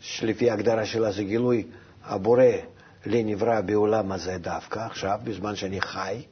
שלפי 0.00 0.50
ההגדרה 0.50 0.86
שלה 0.86 1.12
זה 1.12 1.22
גילוי 1.22 1.66
הבורא 2.04 2.44
לי 3.06 3.24
נברא 3.24 3.60
בעולם 3.60 4.12
הזה 4.12 4.38
דווקא, 4.38 4.78
עכשיו, 4.78 5.18
בזמן 5.24 5.56
שאני 5.56 5.80
חי, 5.80 6.22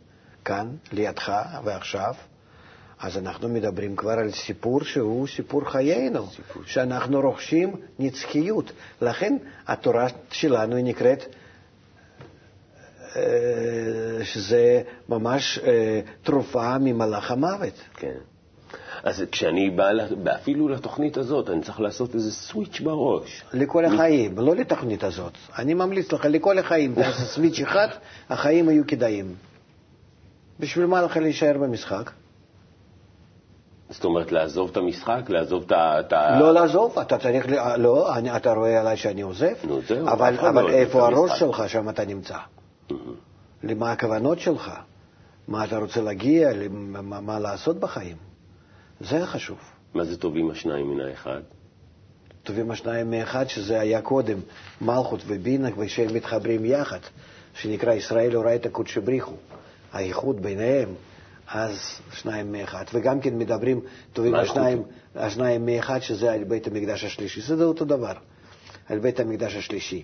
כאן, 0.44 0.76
לידך 0.92 1.32
ועכשיו, 1.64 2.14
אז 3.00 3.18
אנחנו 3.18 3.48
מדברים 3.48 3.96
כבר 3.96 4.11
על 4.11 4.30
סיפור 4.30 4.85
שהוא 4.85 5.26
סיפור 5.26 5.70
חיינו, 5.70 6.26
סיפור. 6.26 6.62
שאנחנו 6.66 7.20
רוכשים 7.20 7.76
נצחיות. 7.98 8.72
לכן 9.02 9.37
התורה 9.66 10.07
שלנו 10.30 10.76
היא 10.76 10.85
נקראת, 10.85 11.24
אה, 13.16 14.24
שזה 14.24 14.83
ממש 15.09 15.59
אה, 15.59 16.00
תרופה 16.22 16.78
ממלאך 16.78 17.30
המוות. 17.30 17.74
כן. 17.94 18.18
אז 19.02 19.24
כשאני 19.33 19.70
בא 19.70 20.35
אפילו 20.35 20.68
לתוכנית 20.68 21.16
הזאת, 21.16 21.50
אני 21.50 21.62
צריך 21.62 21.80
לעשות 21.80 22.14
איזה 22.14 22.33
סוויץ' 22.33 22.80
בראש. 22.80 23.44
לכל 23.52 23.85
החיים, 23.85 24.38
לא 24.38 24.57
לתוכנית 24.57 25.04
הזאת. 25.04 25.33
אני 25.59 25.74
ממליץ 25.74 26.12
לך, 26.12 26.24
לכל 26.24 26.59
החיים, 26.59 26.94
תעשה 27.02 27.24
סוויץ' 27.24 27.61
אחד, 27.61 27.88
החיים 28.28 28.70
יהיו 28.70 28.87
כדאיים. 28.87 29.35
בשביל 30.61 30.87
מה 30.87 31.02
לך 31.02 31.16
להישאר 31.16 31.59
במשחק? 31.59 32.11
זאת 33.90 34.04
אומרת, 34.04 34.32
לעזוב 34.32 34.70
את 34.70 34.76
המשחק? 34.76 35.20
לעזוב 35.28 35.64
את 35.72 36.12
ה... 36.12 36.40
לא 36.40 36.54
לעזוב, 36.54 36.98
אתה 36.98 37.18
צריך... 37.18 37.46
לא, 37.78 38.16
אני, 38.16 38.36
אתה 38.36 38.52
רואה 38.52 38.80
עליי 38.80 38.96
שאני 38.96 39.22
עוזב. 39.22 39.54
נו, 39.64 39.80
זהו. 39.88 40.08
אבל, 40.08 40.38
אבל 40.38 40.62
לא 40.62 40.68
איפה 40.68 41.06
הראש 41.06 41.38
שלך, 41.38 41.62
שם 41.68 41.88
אתה 41.88 42.04
נמצא? 42.04 42.36
למה 43.62 43.92
הכוונות 43.92 44.40
שלך? 44.40 44.70
מה 45.48 45.64
אתה 45.64 45.78
רוצה 45.78 46.00
להגיע? 46.00 46.50
מה, 46.70 47.20
מה 47.20 47.38
לעשות 47.38 47.80
בחיים? 47.80 48.16
זה 49.00 49.26
חשוב. 49.26 49.58
מה 49.94 50.04
זה 50.04 50.16
טובים 50.16 50.50
השניים 50.50 50.90
מן 50.90 51.00
האחד? 51.00 51.40
טובים 52.42 52.70
השניים 52.70 53.10
מאחד, 53.10 53.48
שזה 53.48 53.80
היה 53.80 54.02
קודם, 54.02 54.38
מלכות 54.80 55.20
ובינה, 55.26 55.68
ושהם 55.78 56.14
מתחברים 56.14 56.64
יחד, 56.64 56.98
שנקרא 57.54 57.92
ישראל 57.92 58.34
הורייתא 58.34 58.68
קודשא 58.68 59.00
בריחו, 59.00 59.34
האיחוד 59.92 60.42
ביניהם, 60.42 60.88
אז 61.48 61.78
שניים 62.12 62.52
מאחד. 62.52 62.85
וגם 62.94 63.20
כן 63.20 63.38
מדברים, 63.38 63.80
טובים 64.12 64.35
השניים, 64.35 64.83
השניים 65.14 65.66
מאחד, 65.66 65.98
שזה 66.00 66.33
על 66.33 66.44
בית 66.44 66.66
המקדש 66.66 67.04
השלישי. 67.04 67.40
זה 67.40 67.64
אותו 67.64 67.85
דבר, 67.85 68.12
על 68.88 68.98
בית 68.98 69.20
המקדש 69.20 69.54
השלישי. 69.54 70.02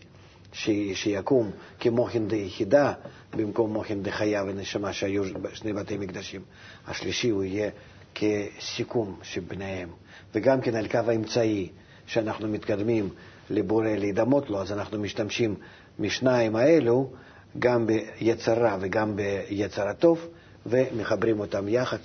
ש, 0.53 0.71
שיקום 0.95 1.51
כמוחין 1.81 2.29
דיחידה 2.29 2.93
במקום 3.37 3.73
מוחין 3.73 4.03
דחיה 4.03 4.45
ונשמה 4.45 4.93
שהיו 4.93 5.23
שני 5.53 5.73
בתי 5.73 5.97
מקדשים. 5.97 6.41
השלישי 6.87 7.29
הוא 7.29 7.45
יהיה 7.45 7.71
כסיכום 8.15 9.19
שביניהם, 9.23 9.89
וגם 10.35 10.61
כן 10.61 10.75
על 10.75 10.89
קו 10.89 10.99
האמצעי, 11.07 11.69
שאנחנו 12.07 12.49
מתקדמים 12.49 13.09
לבורא 13.51 13.89
להידמות 13.89 14.51
לו, 14.51 14.61
אז 14.61 14.73
אנחנו 14.73 14.99
משתמשים 15.01 15.55
משניים 15.99 16.57
האלו, 16.57 17.11
גם 17.59 17.87
ביצר 17.87 18.53
רע 18.63 18.77
וגם 18.81 19.17
ביצר 19.17 19.89
הטוב, 19.89 20.29
ומחברים 20.67 21.41
אותם 21.41 21.69
יחד 21.69 21.99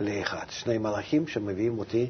לאחד. 0.00 0.44
שני 0.50 0.78
מלאכים 0.78 1.28
שמביאים 1.28 1.78
אותי 1.78 2.06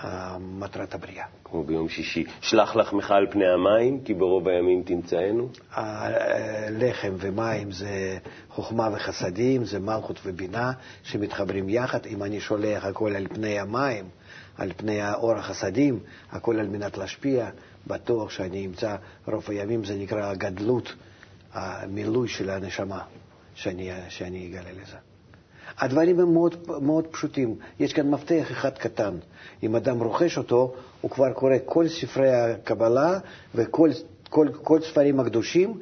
למטרת 0.00 0.94
הבריאה. 0.94 1.24
כמו 1.44 1.64
ביום 1.64 1.88
שישי. 1.88 2.24
שלח 2.40 2.76
לחמך 2.76 3.10
על 3.10 3.26
פני 3.30 3.44
המים, 3.48 4.04
כי 4.04 4.14
ברוב 4.14 4.48
הימים 4.48 4.82
תמצאנו. 4.82 5.48
לחם 6.70 7.12
ומים 7.18 7.72
זה 7.72 8.18
חוכמה 8.50 8.88
וחסדים, 8.92 9.64
זה 9.64 9.78
מלכות 9.78 10.20
ובינה 10.24 10.72
שמתחברים 11.02 11.68
יחד. 11.68 12.06
אם 12.06 12.22
אני 12.22 12.40
שולח 12.40 12.84
הכל 12.84 13.16
על 13.16 13.26
פני 13.28 13.58
המים, 13.58 14.04
על 14.58 14.72
פני 14.76 15.12
אור 15.14 15.32
החסדים, 15.32 15.98
הכל 16.32 16.60
על 16.60 16.66
מנת 16.66 16.98
להשפיע. 16.98 17.50
בטוח 17.86 18.30
שאני 18.30 18.66
אמצא 18.66 18.96
רוב 19.26 19.44
הימים, 19.48 19.84
זה 19.84 19.94
נקרא 19.94 20.34
גדלות, 20.34 20.94
המילוי 21.52 22.28
של 22.28 22.50
הנשמה, 22.50 23.02
שאני, 23.54 23.90
שאני 24.08 24.46
אגלה 24.46 24.72
לזה. 24.82 24.96
הדברים 25.78 26.20
הם 26.20 26.32
מאוד, 26.32 26.66
מאוד 26.80 27.06
פשוטים. 27.06 27.56
יש 27.80 27.92
כאן 27.92 28.10
מפתח 28.10 28.50
אחד 28.50 28.78
קטן. 28.78 29.14
אם 29.62 29.76
אדם 29.76 30.00
רוכש 30.00 30.38
אותו, 30.38 30.74
הוא 31.00 31.10
כבר 31.10 31.32
קורא 31.32 31.54
כל 31.64 31.88
ספרי 31.88 32.30
הקבלה 32.34 33.18
וכל 33.54 33.90
כל, 34.34 34.48
כל 34.62 34.80
ספרים 34.80 35.20
הקדושים 35.20 35.80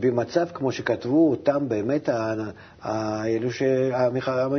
במצב 0.00 0.46
כמו 0.54 0.72
שכתבו 0.72 1.30
אותם 1.30 1.68
באמת 1.68 2.08
אלו 2.08 3.50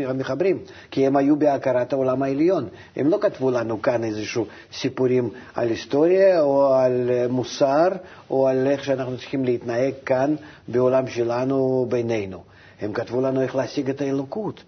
המחברים, 0.07 0.59
כי 0.91 1.07
הם 1.07 1.15
היו 1.15 1.35
בהכרת 1.39 1.93
העולם 1.93 2.23
העליון. 2.23 2.67
הם 2.95 3.07
לא 3.07 3.17
כתבו 3.21 3.51
לנו 3.51 3.81
כאן 3.81 4.03
איזשהו 4.03 4.45
סיפורים 4.73 5.29
על 5.55 5.67
היסטוריה 5.67 6.41
או 6.41 6.73
על 6.73 7.09
מוסר 7.29 7.87
או 8.29 8.47
על 8.47 8.67
איך 8.67 8.83
שאנחנו 8.83 9.17
צריכים 9.17 9.45
להתנהג 9.45 9.93
כאן 10.05 10.35
בעולם 10.67 11.07
שלנו 11.07 11.85
בינינו. 11.89 12.43
הם 12.81 12.93
כתבו 12.93 13.21
לנו 13.21 13.41
איך 13.41 13.55
להשיג 13.55 13.89
את 13.89 14.01
האלוקות, 14.01 14.63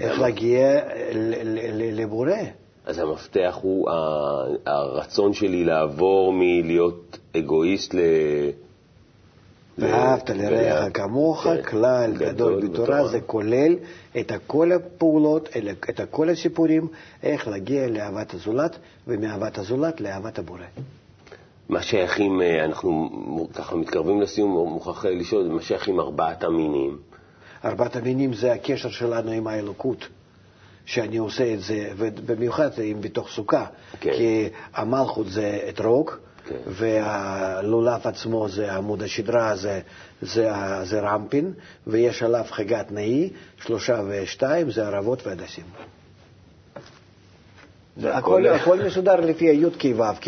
איך 0.00 0.20
להגיע 0.20 0.80
לבורא. 1.92 2.32
אז 2.86 2.98
המפתח 2.98 3.58
הוא 3.62 3.90
הרצון 4.66 5.32
שלי 5.32 5.64
לעבור 5.64 6.32
מלהיות 6.32 7.18
אגואיסט 7.36 7.94
ל... 7.94 7.98
ואהבת 9.78 10.30
לרעך 10.30 10.88
כמוך, 10.94 11.42
כן, 11.44 11.62
כלל 11.62 12.12
גדול 12.16 12.66
בתורה, 12.66 13.08
זה 13.08 13.20
כולל 13.20 13.76
את 14.20 14.32
כל 14.46 14.72
הפעולות, 14.72 15.48
את 15.90 16.00
כל 16.10 16.28
הסיפורים, 16.28 16.88
איך 17.22 17.48
להגיע 17.48 17.86
לאהבת 17.86 18.34
הזולת, 18.34 18.78
ומאהבת 19.06 19.58
הזולת 19.58 20.00
לאהבת 20.00 20.38
הבורא. 20.38 20.60
מה 21.68 21.82
שייכים, 21.82 22.40
אנחנו 22.64 23.08
ככה 23.54 23.76
מתקרבים 23.76 24.20
לסיום, 24.20 24.50
מוכרח 24.50 25.04
לשאול, 25.04 25.46
מה 25.46 25.62
שייכים 25.62 26.00
ארבעת 26.00 26.44
המינים? 26.44 26.98
ארבעת 27.64 27.96
המינים 27.96 28.32
זה 28.32 28.52
הקשר 28.52 28.90
שלנו 28.90 29.30
עם 29.30 29.46
האלוקות. 29.46 30.08
שאני 30.88 31.16
עושה 31.16 31.54
את 31.54 31.60
זה, 31.60 31.90
ובמיוחד 31.96 32.70
אם 32.80 32.96
בתוך 33.00 33.28
סוכה, 33.28 33.66
כן. 34.00 34.12
כי 34.12 34.48
המלכות 34.74 35.26
זה 35.30 35.60
אתרוג. 35.68 36.10
והלולב 36.66 38.00
עצמו 38.06 38.48
זה 38.48 38.72
עמוד 38.72 39.02
השדרה, 39.02 39.56
זה, 39.56 39.80
זה, 40.22 40.50
זה 40.82 41.00
רמפין, 41.00 41.52
ויש 41.86 42.22
עליו 42.22 42.44
חגת 42.50 42.92
נאי, 42.92 43.30
שלושה 43.64 44.00
ושתיים, 44.08 44.70
זה 44.70 44.86
ערבות 44.86 45.26
והדסים. 45.26 45.64
הכל, 48.04 48.46
הכל 48.46 48.78
מסודר 48.86 49.16
לפי 49.16 49.44
הי"ק 49.48 49.84
ו"ק, 49.96 50.24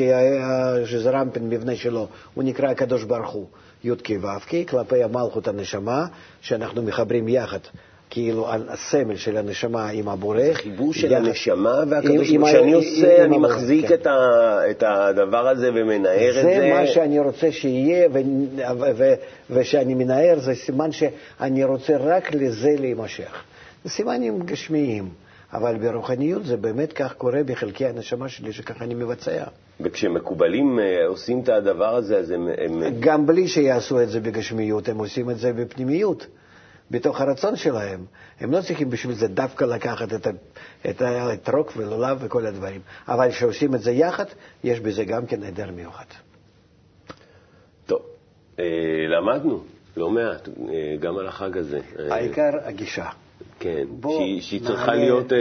שזה 0.84 1.10
רמפין, 1.10 1.48
מבנה 1.48 1.76
שלו, 1.76 2.08
הוא 2.34 2.44
נקרא 2.44 2.68
הקדוש 2.70 3.04
ברוך 3.04 3.30
הוא, 3.30 3.46
י"ק 3.84 4.08
ו"ק, 4.20 4.68
כלפי 4.68 5.02
המלכות 5.02 5.48
הנשמה, 5.48 6.06
שאנחנו 6.40 6.82
מחברים 6.82 7.28
יחד. 7.28 7.58
כאילו 8.10 8.46
הסמל 8.68 9.16
של 9.16 9.36
הנשמה 9.36 9.88
עם 9.88 10.08
הבורא. 10.08 10.52
חיבור 10.52 10.92
של 10.94 11.14
הנשמה 11.14 11.82
והקדוש 11.88 12.30
ברוך 12.30 12.48
כשאני 12.48 12.72
עושה, 12.72 13.24
אני 13.24 13.38
מחזיק 13.38 13.86
כן. 13.88 13.94
את 14.70 14.82
הדבר 14.86 15.48
הזה 15.48 15.70
ומנער 15.74 16.28
את 16.28 16.34
זה. 16.34 16.42
זה 16.42 16.70
מה 16.74 16.86
שאני 16.86 17.18
רוצה 17.18 17.52
שיהיה, 17.52 18.08
ושאני 19.50 19.94
מנער 19.94 20.38
זה 20.38 20.54
סימן 20.54 20.92
שאני 20.92 21.64
רוצה 21.64 21.96
רק 21.96 22.34
לזה 22.34 22.70
להימשך. 22.78 23.42
זה 23.84 23.90
סימנים 23.90 24.42
גשמיים. 24.42 25.08
אבל 25.52 25.76
ברוחניות 25.78 26.44
זה 26.44 26.56
באמת 26.56 26.92
כך 26.92 27.12
קורה 27.12 27.42
בחלקי 27.46 27.86
הנשמה 27.86 28.28
שלי, 28.28 28.52
שככה 28.52 28.84
אני 28.84 28.94
מבצע. 28.94 29.44
וכשמקובלים 29.80 30.78
אה, 30.78 31.06
עושים 31.06 31.40
את 31.40 31.48
הדבר 31.48 31.96
הזה, 31.96 32.18
אז. 32.18 32.30
הם... 32.30 32.48
גם 33.00 33.26
בלי 33.26 33.48
שיעשו 33.48 34.02
את 34.02 34.08
זה 34.08 34.20
בגשמיות, 34.20 34.88
הם 34.88 34.98
עושים 34.98 35.30
את 35.30 35.38
זה 35.38 35.52
בפנימיות. 35.52 36.26
בתוך 36.90 37.20
הרצון 37.20 37.56
שלהם. 37.56 38.04
הם 38.40 38.52
לא 38.52 38.60
צריכים 38.60 38.90
בשביל 38.90 39.14
זה 39.14 39.28
דווקא 39.28 39.64
לקחת 39.64 40.12
את, 40.12 40.26
את 40.90 41.02
האתרוג 41.02 41.66
ולולב 41.76 42.18
וכל 42.20 42.46
הדברים. 42.46 42.80
אבל 43.08 43.30
כשעושים 43.30 43.74
את 43.74 43.80
זה 43.80 43.92
יחד, 43.92 44.24
יש 44.64 44.80
בזה 44.80 45.04
גם 45.04 45.26
כן 45.26 45.40
נדר 45.40 45.70
מיוחד. 45.70 46.04
טוב, 47.86 48.00
אה, 48.58 48.64
למדנו 49.08 49.62
לא 49.96 50.10
מעט, 50.10 50.48
אה, 50.48 50.96
גם 51.00 51.18
על 51.18 51.26
החג 51.26 51.56
הזה. 51.58 51.80
אה, 51.98 52.14
העיקר 52.14 52.50
הגישה. 52.62 53.08
כן, 53.58 53.84
שהיא, 54.40 54.60
צריכה 54.66 54.94
להיות, 54.94 55.32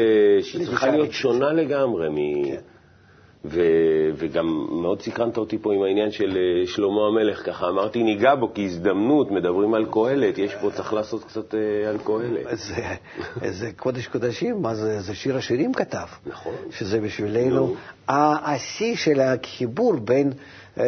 שהיא 0.41 0.65
צריכה 0.65 0.91
להיות 0.91 1.11
שונה 1.11 1.53
לגמרי 1.53 2.07
כן. 2.45 2.61
ו, 3.45 3.61
וגם 4.15 4.67
מאוד 4.81 5.01
סקרנת 5.01 5.37
אותי 5.37 5.57
פה 5.57 5.73
עם 5.73 5.83
העניין 5.83 6.11
של 6.11 6.37
אה, 6.37 6.67
שלמה 6.67 7.07
המלך, 7.07 7.45
ככה 7.45 7.69
אמרתי 7.69 8.03
ניגע 8.03 8.35
בו 8.35 8.51
כהזדמנות, 8.55 9.31
מדברים 9.31 9.73
על 9.73 9.85
קהלת, 9.91 10.37
יש 10.37 10.55
פה, 10.55 10.71
צריך 10.71 10.93
לעשות 10.93 11.23
קצת 11.23 11.55
אה, 11.55 11.89
על 11.89 11.97
קהלת. 11.97 12.57
זה, 12.57 12.95
זה 13.51 13.69
קודש 13.75 14.07
קודשים, 14.07 14.61
מה 14.61 14.75
זה, 14.75 15.01
זה 15.01 15.15
שיר 15.15 15.37
השירים 15.37 15.73
כתב. 15.73 16.05
נכון. 16.25 16.53
שזה 16.71 17.01
בשבילנו 17.01 17.75
השיא 18.07 18.95
של 18.95 19.19
החיבור 19.19 19.93
בין 19.93 20.31
אה, 20.79 20.83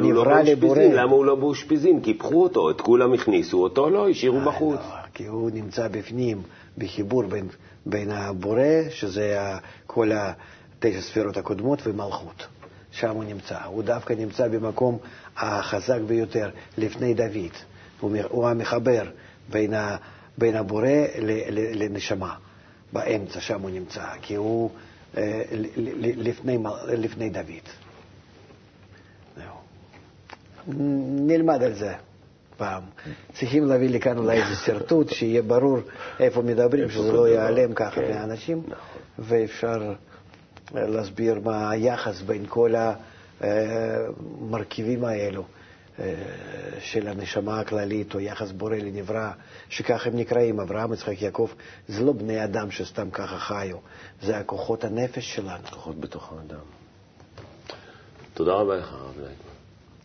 נברא 0.00 0.42
לא 0.42 0.42
לבורא. 0.42 0.82
למה 0.82 1.12
הוא 1.12 1.24
לא 1.24 1.34
באושפיזין? 1.34 2.00
קיפחו 2.00 2.42
אותו, 2.42 2.70
את 2.70 2.80
כולם 2.80 3.12
הכניסו, 3.12 3.62
אותו 3.62 3.90
לא, 3.90 4.08
השאירו 4.08 4.40
בחוץ. 4.40 4.80
לא, 4.80 4.96
כי 5.14 5.26
הוא 5.26 5.50
נמצא 5.54 5.88
בפנים, 5.88 6.42
בחיבור 6.78 7.22
בין, 7.22 7.48
בין 7.86 8.10
הבורא, 8.10 8.90
שזה 8.90 9.38
כל 9.86 10.12
ה... 10.12 10.32
תשע 10.78 11.00
ספירות 11.00 11.36
הקודמות 11.36 11.86
ומלכות. 11.86 12.46
שם 12.90 13.10
הוא 13.10 13.24
נמצא. 13.24 13.58
הוא 13.64 13.82
דווקא 13.82 14.12
נמצא 14.12 14.48
במקום 14.48 14.98
החזק 15.36 16.00
ביותר, 16.06 16.50
לפני 16.78 17.14
דוד. 17.14 17.52
הוא 18.00 18.48
המחבר 18.48 19.02
בין, 19.50 19.74
ה, 19.74 19.96
בין 20.38 20.56
הבורא 20.56 20.88
ל, 21.18 21.30
ל, 21.50 21.84
לנשמה. 21.84 22.34
באמצע, 22.92 23.40
שם 23.40 23.60
הוא 23.60 23.70
נמצא, 23.70 24.04
כי 24.22 24.34
הוא 24.34 24.70
אה, 25.16 25.42
לפני, 26.16 26.58
לפני 26.88 27.30
דוד. 27.30 27.68
נלמד 31.26 31.62
על 31.62 31.74
זה 31.74 31.92
פעם. 32.56 32.82
צריכים 33.32 33.64
להביא 33.64 33.90
לכאן 33.90 34.18
אולי 34.18 34.42
איזה 34.42 34.54
שרטוט, 34.54 35.08
שיהיה 35.08 35.42
ברור 35.42 35.78
איפה 36.20 36.42
מדברים, 36.42 36.90
שזה 36.90 37.12
לא 37.12 37.28
ייעלם 37.28 37.74
ככה 37.74 38.00
כן. 38.00 38.10
מהאנשים, 38.10 38.62
נכון. 38.66 39.02
ואפשר... 39.18 39.92
להסביר 40.74 41.40
מה 41.44 41.70
היחס 41.70 42.20
בין 42.20 42.44
כל 42.48 42.74
המרכיבים 43.40 45.04
האלו 45.04 45.44
אה, 46.00 46.14
של 46.80 47.08
הנשמה 47.08 47.60
הכללית, 47.60 48.14
או 48.14 48.20
יחס 48.20 48.50
בורא 48.52 48.76
לנברא, 48.76 49.30
שכך 49.68 50.06
הם 50.06 50.16
נקראים, 50.16 50.60
אברהם, 50.60 50.92
יצחק, 50.92 51.22
יעקב, 51.22 51.50
זה 51.88 52.04
לא 52.04 52.12
בני 52.12 52.44
אדם 52.44 52.70
שסתם 52.70 53.10
ככה 53.10 53.38
חיו, 53.38 53.76
זה 54.22 54.38
הכוחות 54.38 54.84
הנפש 54.84 55.34
שלנו. 55.34 55.64
כוחות 55.70 56.00
בתוך 56.00 56.32
האדם. 56.32 56.64
תודה 58.34 58.52
רבה 58.52 58.76
לך, 58.76 58.92
הרב 58.92 59.14
לייטמן. 59.16 59.48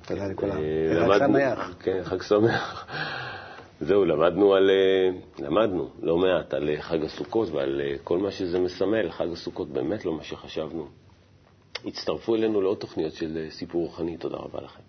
תודה 0.06 0.28
לכולם. 0.28 0.58
אה, 0.58 1.20
חג 1.20 1.28
שמח. 1.28 1.74
כן, 1.80 2.02
חג 2.04 2.22
שמח. 2.22 2.86
זהו, 3.80 4.06
למדנו, 4.06 4.54
על, 4.54 4.70
אה, 4.70 5.10
למדנו 5.46 5.90
לא 6.02 6.18
מעט 6.18 6.54
על 6.54 6.70
אה, 6.70 6.82
חג 6.82 7.04
הסוכות 7.04 7.50
ועל 7.50 7.82
אה, 7.82 7.96
כל 8.04 8.18
מה 8.18 8.32
שזה 8.32 8.60
מסמל. 8.60 9.12
חג 9.12 9.28
הסוכות 9.32 9.70
באמת 9.70 10.06
לא 10.06 10.14
מה 10.14 10.24
שחשבנו. 10.24 10.88
הצטרפו 11.86 12.36
אלינו 12.36 12.62
לעוד 12.62 12.78
תוכניות 12.78 13.14
של 13.14 13.48
סיפור 13.50 13.82
רוחני. 13.82 14.18
תודה 14.18 14.38
רבה 14.38 14.60
לכם. 14.62 14.84